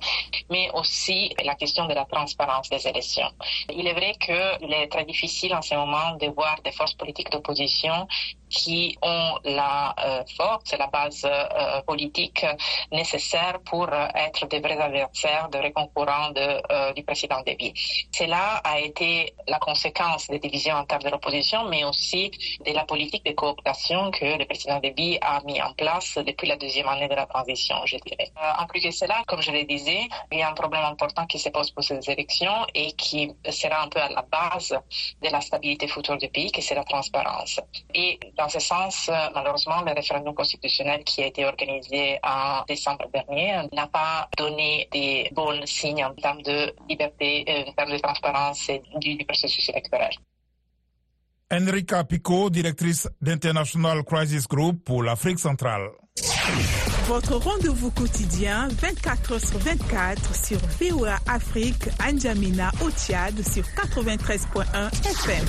mais 0.51 0.71
aussi 0.75 1.35
la 1.45 1.55
question 1.55 1.87
de 1.87 1.95
la 1.95 2.05
transparence 2.05 2.71
des 2.71 2.87
élections. 2.87 3.31
Il 3.73 3.87
est 3.87 3.93
vrai 3.93 4.15
qu'il 4.15 4.73
est 4.73 4.89
très 4.89 5.05
difficile 5.05 5.55
en 5.55 5.63
ce 5.63 5.75
moment 5.75 6.13
de 6.21 6.27
voir 6.29 6.57
des 6.65 6.73
forces 6.73 6.95
politiques 6.95 7.31
d'opposition 7.31 8.07
qui 8.49 8.97
ont 9.03 9.39
la 9.45 9.95
euh, 10.05 10.25
force 10.37 10.73
et 10.73 10.79
la 10.79 10.87
base 10.87 11.23
euh, 11.25 11.83
politique 11.83 12.47
nécessaire 12.91 13.61
pour 13.65 13.89
être 13.93 14.47
des 14.47 14.61
vrais 14.61 14.79
adversaires, 14.79 15.49
de 15.51 15.59
vrais 15.59 15.73
concurrents 15.73 16.33
euh, 16.37 16.93
du 16.95 17.03
président 17.03 17.43
Déby. 17.43 17.75
Cela 18.11 18.57
a 18.65 18.81
été 18.81 19.35
la 19.47 19.59
conséquence 19.59 19.98
des 20.29 20.39
divisions 20.39 20.77
internes 20.77 21.03
de 21.03 21.11
l'opposition, 21.11 21.65
mais 21.69 21.85
aussi 21.85 22.31
de 22.65 22.73
la 22.73 22.85
politique 22.85 23.25
de 23.25 23.33
cooptation 23.33 24.11
que 24.11 24.39
le 24.39 24.45
président 24.45 24.79
Déby 24.79 25.19
a 25.21 25.41
mis 25.45 25.61
en 25.61 25.73
place 25.73 26.19
depuis 26.19 26.47
la 26.47 26.57
deuxième 26.57 26.89
année 26.89 27.09
de 27.09 27.15
la 27.15 27.27
transition, 27.27 27.77
je 27.85 27.97
dirais. 28.07 28.31
en 28.59 28.67
plus 28.67 28.81
de 28.81 28.91
cela, 28.91 29.23
comme 29.27 29.43
je 29.43 29.51
le 29.51 29.65
disais, 29.65 30.09
il 30.33 30.39
y 30.39 30.43
a 30.43 30.51
un 30.51 30.55
problème 30.55 30.85
important 30.85 31.27
qui 31.27 31.39
se 31.39 31.49
pose 31.49 31.71
pour 31.71 31.83
ces 31.83 31.99
élections 32.11 32.67
et 32.75 32.93
qui 32.93 33.33
sera 33.51 33.83
un 33.83 33.89
peu 33.89 34.01
à 34.01 34.09
la 34.09 34.23
base 34.23 34.71
de 35.23 35.29
la 35.31 35.41
stabilité 35.41 35.89
future 35.89 36.17
du 36.17 36.29
pays, 36.29 36.53
que 36.53 36.61
c'est 36.61 36.75
la 36.75 36.85
transparence. 36.85 37.61
Et 37.95 38.19
dans 38.37 38.49
ce 38.49 38.61
sens, 38.61 39.11
malheureusement, 39.35 39.81
le 39.83 39.93
référendum 39.93 40.35
constitutionnel 40.35 41.03
qui 41.05 41.23
a 41.23 41.27
été 41.27 41.45
organisé 41.45 42.19
en 42.23 42.63
décembre 42.69 43.07
dernier 43.13 43.63
n'a 43.73 43.87
pas 43.89 44.29
donné 44.37 44.89
des 44.93 45.29
bons 45.33 45.67
signes 45.67 46.05
en 46.05 46.15
termes 46.15 46.43
de 46.43 46.73
liberté, 46.89 47.45
en 47.69 47.73
termes 47.73 47.93
de 47.93 47.99
transparence 47.99 48.71
du 48.97 49.25
processus 49.25 49.69
électoral. 49.69 49.88
Enrica 51.51 52.05
Pico, 52.05 52.51
directrice 52.51 53.09
d'International 53.23 54.05
Crisis 54.05 54.47
Group 54.47 54.85
pour 54.85 55.03
l'Afrique 55.03 55.39
centrale. 55.39 55.89
Votre 57.07 57.37
rendez-vous 57.37 57.91
quotidien 57.91 58.69
24 58.69 59.39
h 59.39 59.49
sur 59.49 59.59
24 59.59 60.35
sur 60.35 60.59
VOA 60.59 61.17
Afrique, 61.27 61.89
Anjamina 62.07 62.71
au 62.85 62.91
Tchad 62.91 63.35
sur 63.49 63.65
93.1 63.65 64.91
FM. 65.07 65.47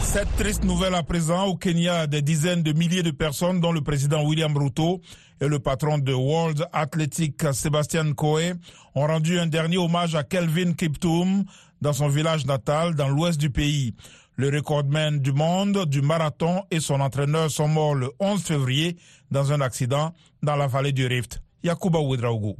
Cette 0.00 0.36
triste 0.36 0.62
nouvelle 0.62 0.94
à 0.94 1.02
présent, 1.02 1.46
au 1.46 1.56
Kenya, 1.56 2.06
des 2.06 2.22
dizaines 2.22 2.62
de 2.62 2.72
milliers 2.72 3.02
de 3.02 3.10
personnes, 3.10 3.60
dont 3.60 3.72
le 3.72 3.80
président 3.80 4.24
William 4.24 4.56
Ruto 4.56 5.00
et 5.40 5.48
le 5.48 5.58
patron 5.58 5.98
de 5.98 6.12
World 6.12 6.66
Athletic 6.72 7.42
Sébastien 7.52 8.12
Coe, 8.12 8.54
ont 8.94 9.06
rendu 9.06 9.38
un 9.38 9.46
dernier 9.46 9.78
hommage 9.78 10.14
à 10.14 10.22
Kelvin 10.22 10.72
Kiptoum 10.72 11.44
dans 11.80 11.92
son 11.92 12.08
village 12.08 12.46
natal 12.46 12.94
dans 12.94 13.08
l'ouest 13.08 13.38
du 13.38 13.50
pays. 13.50 13.94
Le 14.36 14.50
recordman 14.50 15.18
du 15.18 15.32
monde 15.32 15.86
du 15.86 16.02
marathon 16.02 16.62
et 16.70 16.80
son 16.80 17.00
entraîneur 17.00 17.50
sont 17.50 17.68
morts 17.68 17.94
le 17.94 18.10
11 18.20 18.42
février 18.42 18.96
dans 19.30 19.52
un 19.52 19.60
accident 19.60 20.12
dans 20.42 20.56
la 20.56 20.66
vallée 20.66 20.92
du 20.92 21.06
Rift. 21.06 21.40
Yakuba 21.64 21.98
Ouedraogo. 22.00 22.56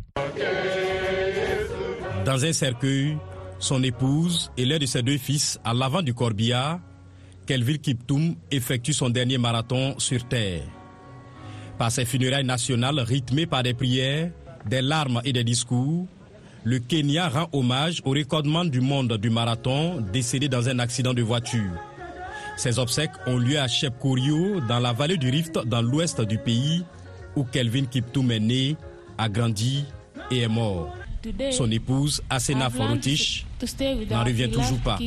Dans 2.25 2.45
un 2.45 2.53
cercueil, 2.53 3.17
son 3.59 3.83
épouse 3.83 4.51
et 4.57 4.65
l'un 4.65 4.79
de 4.79 4.87
ses 4.87 5.03
deux 5.03 5.19
fils 5.19 5.61
à 5.65 5.75
l'avant 5.75 6.03
du 6.03 6.13
corbillard, 6.13 6.81
Kelvin 7.47 7.77
Kiptoum 7.77 8.35
effectue 8.51 8.93
son 8.93 9.11
dernier 9.11 9.39
marathon 9.39 9.95
sur 9.99 10.27
Terre. 10.27 10.63
Par 11.79 11.91
ses 11.91 12.05
funérailles 12.05 12.45
nationales 12.45 13.01
rythmées 13.01 13.47
par 13.47 13.63
des 13.63 13.75
prières, 13.75 14.31
des 14.69 14.81
larmes 14.83 15.21
et 15.25 15.33
des 15.33 15.45
discours, 15.45 16.07
le 16.65 16.79
Kenya 16.79 17.29
rend 17.29 17.49
hommage 17.53 18.01
au 18.05 18.11
recordman 18.11 18.69
du 18.69 18.81
monde 18.81 19.17
du 19.19 19.31
marathon 19.31 20.01
décédé 20.13 20.49
dans 20.49 20.69
un 20.69 20.79
accident 20.79 21.15
de 21.15 21.23
voiture. 21.23 21.71
Ces 22.57 22.79
obsèques 22.79 23.13
ont 23.27 23.37
lieu 23.37 23.59
à 23.59 23.69
Shepkorio, 23.69 24.61
dans 24.67 24.79
la 24.81 24.93
vallée 24.93 25.19
du 25.19 25.29
Rift, 25.29 25.59
dans 25.67 25.83
l'ouest 25.83 26.23
du 26.23 26.39
pays, 26.39 26.83
où 27.37 27.45
Kelvin 27.45 27.85
Kiptoum 27.85 28.31
est 28.33 28.41
né, 28.41 28.77
a 29.19 29.29
grandi 29.29 29.85
et 30.31 30.41
est 30.41 30.49
mort. 30.49 30.95
Son 31.51 31.71
épouse, 31.71 32.23
Asena 32.31 32.71
Forotich, 32.71 33.47
n'en 34.11 34.25
revient 34.25 34.49
toujours 34.49 34.79
pas. 34.79 34.99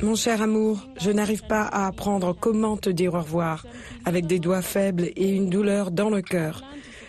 Mon 0.00 0.14
cher 0.14 0.42
amour, 0.42 0.86
je 1.00 1.10
n'arrive 1.10 1.42
pas 1.46 1.62
à 1.62 1.86
apprendre 1.88 2.32
comment 2.38 2.76
te 2.76 2.88
dire 2.88 3.14
au 3.14 3.18
revoir, 3.20 3.66
avec 4.04 4.26
des 4.26 4.38
doigts 4.38 4.62
faibles 4.62 5.10
et 5.16 5.28
une 5.28 5.50
douleur 5.50 5.90
dans 5.90 6.08
le 6.08 6.22
cœur. 6.22 6.62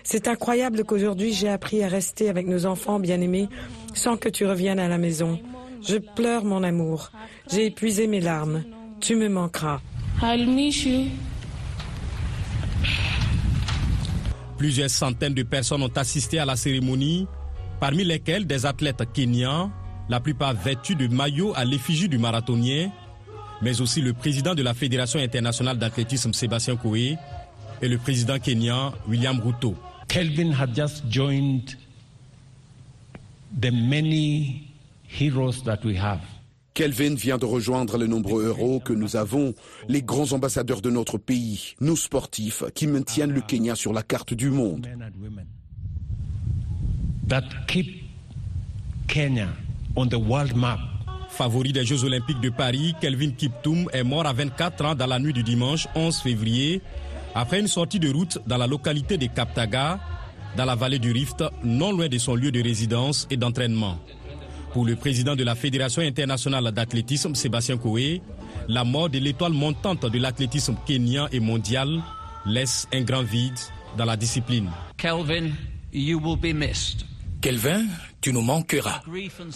C'est 0.03 0.27
incroyable 0.27 0.83
qu'aujourd'hui 0.83 1.31
j'ai 1.31 1.49
appris 1.49 1.83
à 1.83 1.87
rester 1.87 2.29
avec 2.29 2.47
nos 2.47 2.65
enfants 2.65 2.99
bien-aimés 2.99 3.47
sans 3.93 4.17
que 4.17 4.27
tu 4.27 4.45
reviennes 4.45 4.79
à 4.79 4.87
la 4.87 4.97
maison. 4.97 5.39
Je 5.87 5.97
pleure 5.97 6.43
mon 6.45 6.63
amour. 6.63 7.11
J'ai 7.51 7.67
épuisé 7.67 8.07
mes 8.07 8.21
larmes. 8.21 8.63
Tu 8.99 9.15
me 9.15 9.29
manqueras. 9.29 9.81
Plusieurs 14.57 14.89
centaines 14.89 15.35
de 15.35 15.43
personnes 15.43 15.83
ont 15.83 15.95
assisté 15.95 16.39
à 16.39 16.45
la 16.45 16.55
cérémonie, 16.55 17.27
parmi 17.79 18.03
lesquelles 18.03 18.47
des 18.47 18.65
athlètes 18.65 19.03
kenyans, 19.13 19.71
la 20.09 20.19
plupart 20.19 20.53
vêtus 20.55 20.95
de 20.95 21.07
maillots 21.07 21.53
à 21.55 21.63
l'effigie 21.63 22.09
du 22.09 22.17
marathonien, 22.17 22.91
mais 23.61 23.79
aussi 23.79 24.01
le 24.01 24.13
président 24.13 24.55
de 24.55 24.63
la 24.63 24.73
Fédération 24.73 25.19
internationale 25.19 25.77
d'athlétisme 25.77 26.33
Sébastien 26.33 26.75
Coé 26.75 27.17
et 27.81 27.87
le 27.87 27.97
président 27.97 28.39
kenyan 28.39 28.93
William 29.07 29.39
Ruto. 29.39 29.75
Kelvin 30.07 30.51
had 30.51 30.75
just 30.75 31.03
joined 31.09 31.77
the 33.61 33.71
many 33.71 34.73
heroes 35.07 35.63
that 35.63 35.79
we 35.85 35.95
have. 35.95 36.21
Kelvin 36.73 37.15
vient 37.15 37.37
de 37.37 37.45
rejoindre 37.45 37.97
les 37.97 38.07
nombreux 38.07 38.47
héros 38.47 38.79
que 38.79 38.93
nous 38.93 39.15
avons, 39.15 39.53
les 39.87 40.01
grands 40.01 40.31
ambassadeurs 40.31 40.81
de 40.81 40.89
notre 40.89 41.17
pays, 41.17 41.75
nous 41.81 41.97
sportifs, 41.97 42.63
qui 42.73 42.87
maintiennent 42.87 43.33
le 43.33 43.41
Kenya 43.41 43.75
sur 43.75 43.91
la 43.93 44.01
carte 44.01 44.33
du 44.33 44.49
monde. 44.49 44.87
That 47.27 47.43
keep 47.67 48.03
Kenya 49.07 49.49
on 49.95 50.07
the 50.07 50.15
world 50.15 50.55
map. 50.55 50.79
Favori 51.29 51.71
des 51.71 51.85
Jeux 51.85 52.03
Olympiques 52.03 52.41
de 52.41 52.49
Paris, 52.49 52.95
Kelvin 52.99 53.31
Kiptoum 53.31 53.89
est 53.93 54.03
mort 54.03 54.25
à 54.25 54.33
24 54.33 54.85
ans 54.85 54.95
dans 54.95 55.05
la 55.07 55.19
nuit 55.19 55.33
du 55.33 55.43
dimanche 55.43 55.87
11 55.95 56.17
février 56.17 56.81
après 57.35 57.59
une 57.59 57.67
sortie 57.67 57.99
de 57.99 58.11
route 58.11 58.39
dans 58.47 58.57
la 58.57 58.67
localité 58.67 59.17
de 59.17 59.27
Kaptaga, 59.27 59.99
dans 60.57 60.65
la 60.65 60.75
vallée 60.75 60.99
du 60.99 61.11
Rift, 61.11 61.43
non 61.63 61.91
loin 61.91 62.07
de 62.07 62.17
son 62.17 62.35
lieu 62.35 62.51
de 62.51 62.61
résidence 62.61 63.27
et 63.29 63.37
d'entraînement. 63.37 63.99
Pour 64.73 64.85
le 64.85 64.95
président 64.95 65.35
de 65.35 65.43
la 65.43 65.55
Fédération 65.55 66.01
internationale 66.01 66.71
d'athlétisme, 66.71 67.35
Sébastien 67.35 67.77
Coé, 67.77 68.21
la 68.67 68.83
mort 68.83 69.09
de 69.09 69.19
l'étoile 69.19 69.53
montante 69.53 70.05
de 70.05 70.19
l'athlétisme 70.19 70.75
kenyan 70.85 71.27
et 71.31 71.39
mondial 71.39 72.01
laisse 72.45 72.87
un 72.93 73.01
grand 73.01 73.23
vide 73.23 73.57
dans 73.97 74.05
la 74.05 74.15
discipline. 74.15 74.69
Kelvin, 74.97 75.51
you 75.91 76.19
will 76.19 76.37
be 76.37 76.53
missed. 76.53 77.05
Kelvin, 77.41 77.85
tu 78.21 78.33
nous 78.33 78.41
manqueras. 78.41 79.01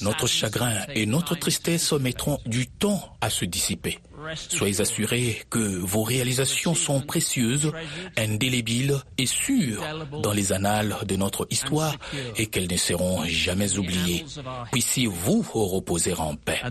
Notre 0.01 0.27
chagrin 0.27 0.73
et 0.93 1.05
notre 1.05 1.35
tristesse 1.35 1.91
mettront 1.93 2.39
du 2.45 2.67
temps 2.67 3.15
à 3.21 3.29
se 3.29 3.45
dissiper. 3.45 3.99
Soyez 4.35 4.79
assurés 4.79 5.43
que 5.49 5.59
vos 5.59 6.03
réalisations 6.03 6.75
sont 6.75 7.01
précieuses, 7.01 7.71
indélébiles 8.17 8.95
et 9.17 9.25
sûres 9.25 9.83
dans 10.21 10.31
les 10.31 10.53
annales 10.53 10.95
de 11.05 11.15
notre 11.15 11.47
histoire 11.49 11.95
et 12.37 12.47
qu'elles 12.47 12.71
ne 12.71 12.77
seront 12.77 13.25
jamais 13.25 13.77
oubliées. 13.77 14.25
Puissiez-vous 14.71 15.41
reposer 15.53 16.13
en 16.13 16.35
paix. 16.35 16.61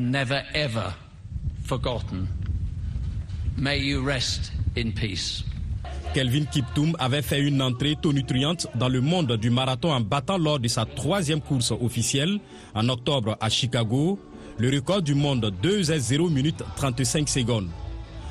May 3.59 3.81
you 3.81 4.03
rest 4.03 4.51
in 4.77 4.93
peace. 4.93 5.45
Kelvin 6.15 6.45
Kiptoum 6.45 6.95
avait 6.99 7.23
fait 7.23 7.41
une 7.41 7.63
entrée 7.63 7.97
tonitruante 8.01 8.67
dans 8.75 8.89
le 8.89 9.01
monde 9.01 9.33
du 9.37 9.49
marathon 9.49 9.93
en 9.93 10.01
battant 10.01 10.37
lors 10.37 10.59
de 10.59 10.69
sa 10.69 10.85
troisième 10.85 11.41
course 11.41 11.71
officielle 11.71 12.39
en 12.75 12.89
octobre 12.91 13.37
à 13.41 13.49
Chicago 13.49 14.19
le 14.59 14.69
record 14.71 15.01
du 15.01 15.15
monde 15.15 15.53
2 15.63 15.83
0 15.83 16.29
minutes 16.29 16.63
35 16.77 17.29
secondes. 17.29 17.69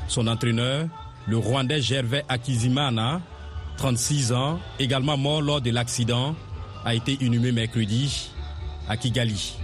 Son 0.07 0.27
entraîneur, 0.27 0.87
le 1.27 1.37
Rwandais 1.37 1.81
Gervais 1.81 2.23
Akizimana, 2.29 3.21
36 3.77 4.31
ans, 4.31 4.59
également 4.79 5.17
mort 5.17 5.41
lors 5.41 5.61
de 5.61 5.71
l'accident, 5.71 6.35
a 6.85 6.93
été 6.93 7.17
inhumé 7.21 7.51
mercredi 7.51 8.29
à 8.87 8.95
Kigali. 8.95 9.55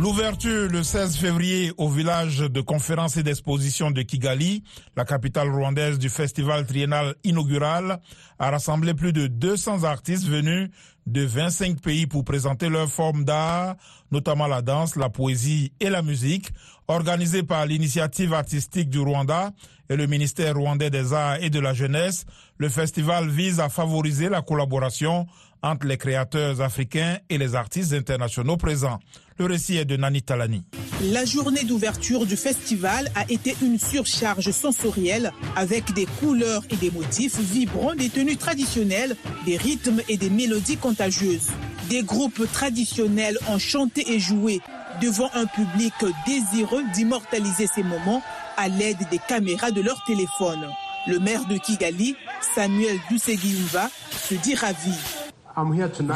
L'ouverture 0.00 0.70
le 0.70 0.82
16 0.82 1.18
février 1.18 1.72
au 1.76 1.90
village 1.90 2.38
de 2.38 2.62
conférences 2.62 3.18
et 3.18 3.22
d'exposition 3.22 3.90
de 3.90 4.00
Kigali, 4.00 4.64
la 4.96 5.04
capitale 5.04 5.50
rwandaise 5.50 5.98
du 5.98 6.08
festival 6.08 6.64
triennal 6.64 7.14
inaugural, 7.22 8.00
a 8.38 8.50
rassemblé 8.50 8.94
plus 8.94 9.12
de 9.12 9.26
200 9.26 9.84
artistes 9.84 10.26
venus 10.26 10.70
de 11.06 11.22
25 11.26 11.82
pays 11.82 12.06
pour 12.06 12.24
présenter 12.24 12.70
leurs 12.70 12.88
formes 12.88 13.26
d'art, 13.26 13.76
notamment 14.10 14.46
la 14.46 14.62
danse, 14.62 14.96
la 14.96 15.10
poésie 15.10 15.74
et 15.80 15.90
la 15.90 16.00
musique, 16.00 16.48
organisée 16.88 17.42
par 17.42 17.66
l'initiative 17.66 18.32
artistique 18.32 18.88
du 18.88 19.00
Rwanda 19.00 19.50
et 19.90 19.96
le 19.96 20.06
ministère 20.06 20.54
rwandais 20.54 20.88
des 20.88 21.12
Arts 21.12 21.42
et 21.42 21.50
de 21.50 21.60
la 21.60 21.74
Jeunesse. 21.74 22.24
Le 22.56 22.70
festival 22.70 23.28
vise 23.28 23.60
à 23.60 23.68
favoriser 23.68 24.30
la 24.30 24.40
collaboration 24.40 25.26
entre 25.62 25.86
les 25.86 25.96
créateurs 25.96 26.60
africains 26.60 27.18
et 27.28 27.38
les 27.38 27.54
artistes 27.54 27.92
internationaux 27.92 28.56
présents. 28.56 28.98
Le 29.38 29.46
récit 29.46 29.76
est 29.76 29.84
de 29.84 29.96
Nani 29.96 30.22
Talani. 30.22 30.64
La 31.12 31.24
journée 31.24 31.64
d'ouverture 31.64 32.26
du 32.26 32.36
festival 32.36 33.10
a 33.14 33.24
été 33.30 33.56
une 33.62 33.78
surcharge 33.78 34.50
sensorielle 34.50 35.32
avec 35.56 35.94
des 35.94 36.04
couleurs 36.04 36.62
et 36.70 36.76
des 36.76 36.90
motifs 36.90 37.38
vibrants, 37.38 37.94
des 37.94 38.10
tenues 38.10 38.36
traditionnelles, 38.36 39.16
des 39.46 39.56
rythmes 39.56 40.02
et 40.08 40.18
des 40.18 40.28
mélodies 40.28 40.76
contagieuses. 40.76 41.48
Des 41.88 42.02
groupes 42.02 42.42
traditionnels 42.52 43.38
ont 43.48 43.58
chanté 43.58 44.12
et 44.12 44.20
joué 44.20 44.60
devant 45.00 45.30
un 45.34 45.46
public 45.46 45.94
désireux 46.26 46.84
d'immortaliser 46.92 47.66
ces 47.66 47.82
moments 47.82 48.22
à 48.56 48.68
l'aide 48.68 49.08
des 49.10 49.18
caméras 49.26 49.70
de 49.70 49.80
leur 49.80 50.04
téléphone. 50.04 50.66
Le 51.06 51.18
maire 51.18 51.46
de 51.46 51.56
Kigali, 51.56 52.14
Samuel 52.54 52.98
Dusseguimba, 53.10 53.90
se 54.10 54.34
dit 54.34 54.54
ravi. 54.54 54.92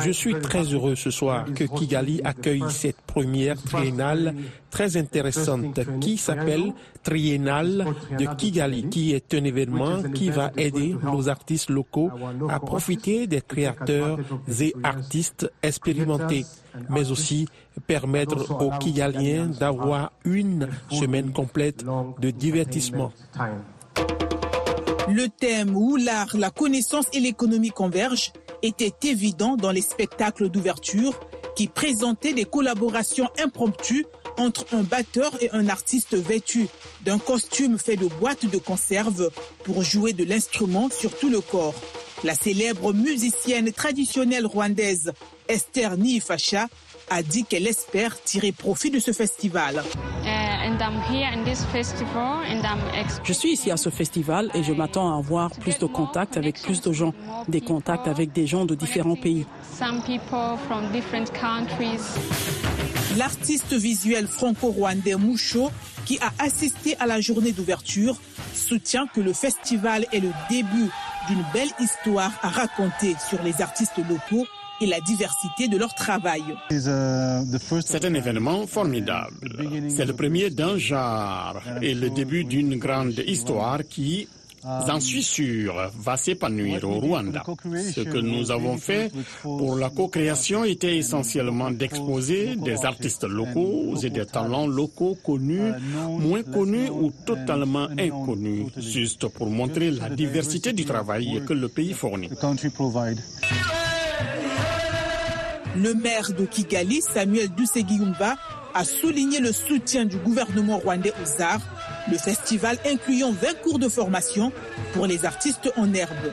Je 0.05 0.11
suis 0.11 0.35
très 0.35 0.62
heureux 0.62 0.94
ce 0.94 1.11
soir 1.11 1.44
que 1.55 1.64
Kigali 1.64 2.20
accueille 2.25 2.64
cette 2.68 3.01
première 3.03 3.61
triennale 3.61 4.35
très 4.70 4.97
intéressante 4.97 5.81
qui 6.01 6.16
s'appelle 6.16 6.73
Triennale 7.03 7.87
de 8.18 8.27
Kigali, 8.37 8.88
qui 8.88 9.12
est 9.12 9.35
un 9.35 9.44
événement 9.44 10.03
qui 10.14 10.31
va 10.31 10.51
aider 10.57 10.97
nos 11.03 11.29
artistes 11.29 11.70
locaux 11.70 12.11
à 12.49 12.61
profiter 12.61 13.27
des 13.27 13.40
créateurs 13.40 14.18
et 14.61 14.75
artistes 14.83 15.51
expérimentés, 15.62 16.44
mais 16.90 17.11
aussi 17.11 17.47
permettre 17.87 18.61
aux 18.61 18.70
Kigaliens 18.79 19.47
d'avoir 19.47 20.12
une 20.25 20.68
semaine 20.90 21.33
complète 21.33 21.85
de 22.20 22.31
divertissement. 22.31 23.12
Le 25.14 25.29
thème 25.29 25.77
où 25.77 25.94
l'art, 25.94 26.37
la 26.37 26.50
connaissance 26.50 27.07
et 27.12 27.20
l'économie 27.20 27.70
convergent 27.70 28.33
était 28.62 28.92
évident 29.05 29.55
dans 29.55 29.70
les 29.70 29.81
spectacles 29.81 30.48
d'ouverture 30.48 31.20
qui 31.55 31.68
présentaient 31.68 32.33
des 32.33 32.44
collaborations 32.44 33.29
impromptues 33.38 34.07
entre 34.38 34.66
un 34.72 34.83
batteur 34.83 35.40
et 35.40 35.50
un 35.53 35.68
artiste 35.68 36.16
vêtu 36.16 36.66
d'un 37.03 37.20
costume 37.20 37.79
fait 37.79 37.94
de 37.94 38.07
boîtes 38.07 38.46
de 38.46 38.59
conserve 38.59 39.31
pour 39.62 39.83
jouer 39.83 40.14
de 40.14 40.24
l'instrument 40.24 40.90
sur 40.90 41.16
tout 41.16 41.31
le 41.31 41.40
corps. 41.40 41.77
La 42.24 42.35
célèbre 42.35 42.92
musicienne 42.92 43.70
traditionnelle 43.70 44.46
rwandaise 44.46 45.12
Esther 45.46 45.96
Niifacha 45.96 46.66
a 47.09 47.22
dit 47.22 47.44
qu'elle 47.44 47.68
espère 47.68 48.20
tirer 48.20 48.50
profit 48.50 48.90
de 48.90 48.98
ce 48.98 49.12
festival. 49.12 49.85
Je 53.25 53.33
suis 53.33 53.53
ici 53.53 53.70
à 53.70 53.77
ce 53.77 53.90
festival 53.90 54.51
et 54.55 54.62
je 54.62 54.73
m'attends 54.73 55.14
à 55.14 55.18
avoir 55.18 55.51
plus 55.51 55.79
de 55.79 55.87
contacts 55.87 56.37
avec 56.37 56.61
plus 56.61 56.81
de 56.81 56.92
gens, 56.92 57.14
des 57.49 57.61
contacts 57.61 58.07
avec 58.07 58.33
des 58.33 58.47
gens 58.47 58.64
de 58.64 58.75
différents 58.75 59.16
pays. 59.16 59.47
L'artiste 63.16 63.73
visuel 63.73 64.27
franco-rwandais 64.27 65.14
Moucho, 65.16 65.70
qui 66.05 66.18
a 66.18 66.33
assisté 66.42 66.97
à 66.99 67.07
la 67.07 67.20
journée 67.20 67.53
d'ouverture, 67.53 68.16
soutient 68.53 69.07
que 69.07 69.20
le 69.20 69.33
festival 69.33 70.07
est 70.12 70.20
le 70.20 70.33
début 70.51 70.90
d'une 71.29 71.44
belle 71.55 71.70
histoire 71.81 72.33
à 72.42 72.49
raconter 72.49 73.14
sur 73.27 73.42
les 73.42 73.62
artistes 73.62 73.99
locaux 74.09 74.47
et 74.85 74.87
la 74.87 75.01
diversité 75.01 75.66
de 75.68 75.79
leur 75.79 75.94
travail. 75.94 76.42
C'est 76.70 78.05
un 78.05 78.14
événement 78.14 78.66
formidable. 78.66 79.35
C'est 79.88 80.05
le 80.05 80.12
premier 80.12 80.51
d'un 80.51 80.77
genre 80.77 81.57
et 81.81 81.94
le 81.94 82.11
début 82.11 82.44
d'une 82.44 82.77
grande 82.77 83.18
histoire 83.27 83.79
qui, 83.88 84.29
j'en 84.62 85.01
suis 85.01 85.23
sûr, 85.23 85.90
va 85.99 86.18
s'épanouir 86.18 86.85
au 86.85 87.01
Rwanda. 87.01 87.42
Ce 87.94 88.03
que 88.03 88.18
nous 88.18 88.51
avons 88.51 88.77
fait 88.77 89.11
pour 89.42 89.77
la 89.77 89.88
co-création 89.88 90.64
était 90.64 90.99
essentiellement 90.99 91.70
d'exposer 91.70 92.57
des 92.57 92.85
artistes 92.85 93.25
locaux 93.25 93.97
et 94.03 94.11
des 94.11 94.27
talents 94.27 94.66
locaux 94.66 95.16
connus, 95.25 95.73
moins 96.27 96.42
connus 96.42 96.90
ou 96.90 97.11
totalement 97.25 97.88
inconnus, 97.99 98.66
juste 98.77 99.29
pour 99.29 99.49
montrer 99.49 99.90
la 99.92 100.11
diversité 100.11 100.75
du 100.75 100.85
travail 100.85 101.42
que 101.47 101.55
le 101.55 101.68
pays 101.68 101.94
fournit. 101.94 102.29
Le 105.76 105.92
maire 105.94 106.32
de 106.32 106.44
Kigali, 106.44 107.00
Samuel 107.00 107.48
Dusseguiumba, 107.48 108.37
a 108.74 108.84
souligné 108.84 109.40
le 109.40 109.52
soutien 109.52 110.04
du 110.04 110.16
gouvernement 110.18 110.78
rwandais 110.78 111.12
aux 111.22 111.42
arts, 111.42 111.60
le 112.10 112.16
festival 112.16 112.76
incluant 112.87 113.32
20 113.32 113.62
cours 113.62 113.78
de 113.78 113.88
formation 113.88 114.52
pour 114.92 115.06
les 115.06 115.24
artistes 115.24 115.72
en 115.76 115.92
herbe. 115.94 116.32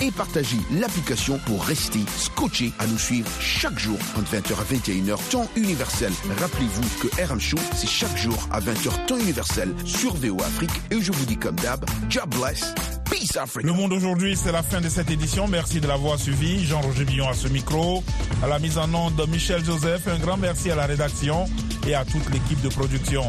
et 0.00 0.10
partagez 0.10 0.58
l'application 0.72 1.38
pour 1.46 1.64
rester 1.64 2.00
scotché 2.16 2.72
à 2.78 2.86
nous 2.86 2.98
suivre 2.98 3.30
chaque 3.40 3.78
jour 3.78 3.98
entre 4.16 4.34
20h 4.34 4.52
à 4.52 4.74
21h 4.74 5.30
temps 5.30 5.48
universel. 5.56 6.12
Rappelez-vous 6.38 7.08
que 7.08 7.22
RM 7.22 7.40
Show, 7.40 7.58
c'est 7.74 7.88
chaque 7.88 8.16
jour 8.16 8.48
à 8.50 8.60
20h 8.60 9.06
temps 9.06 9.18
universel 9.18 9.74
sur 9.84 10.14
VO 10.14 10.40
Afrique 10.42 10.70
et 10.90 11.00
je 11.00 11.12
vous 11.12 11.24
dis 11.24 11.36
comme 11.36 11.56
d'hab, 11.56 11.84
God 12.12 12.28
bless. 12.38 12.74
Peace 13.10 13.36
Africa. 13.36 13.66
Le 13.66 13.72
monde 13.72 13.92
aujourd'hui, 13.92 14.36
c'est 14.36 14.52
la 14.52 14.62
fin 14.62 14.80
de 14.80 14.88
cette 14.88 15.10
édition. 15.10 15.48
Merci 15.48 15.80
de 15.80 15.88
l'avoir 15.88 16.18
suivi. 16.18 16.64
Jean-Roger 16.64 17.04
Billon 17.04 17.28
à 17.28 17.34
ce 17.34 17.48
micro. 17.48 18.04
À 18.42 18.46
la 18.46 18.60
mise 18.60 18.78
en 18.78 18.92
onde 18.94 19.16
de 19.16 19.26
Michel 19.26 19.64
Joseph. 19.64 20.06
Un 20.06 20.18
grand 20.18 20.36
merci 20.36 20.70
à 20.70 20.76
la 20.76 20.86
rédaction 20.86 21.46
et 21.86 21.94
à 21.94 22.04
toute 22.04 22.30
l'équipe 22.30 22.60
de 22.62 22.68
production. 22.68 23.24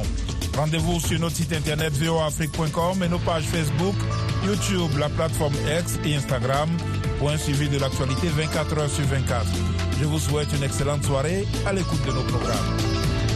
Rendez-vous 0.55 0.99
sur 0.99 1.19
notre 1.19 1.35
site 1.35 1.53
internet 1.53 1.93
voafrique.com 1.93 3.03
et 3.03 3.07
nos 3.07 3.19
pages 3.19 3.45
Facebook, 3.45 3.95
YouTube, 4.45 4.97
la 4.99 5.09
plateforme 5.09 5.53
X 5.79 5.99
et 6.05 6.15
Instagram 6.15 6.69
pour 7.19 7.29
un 7.29 7.37
suivi 7.37 7.69
de 7.69 7.79
l'actualité 7.79 8.27
24 8.27 8.77
heures 8.77 8.89
sur 8.89 9.05
24. 9.05 9.45
Je 9.99 10.05
vous 10.05 10.19
souhaite 10.19 10.51
une 10.53 10.63
excellente 10.63 11.03
soirée 11.03 11.45
à 11.65 11.73
l'écoute 11.73 12.03
de 12.05 12.11
nos 12.11 12.23
programmes. 12.23 13.00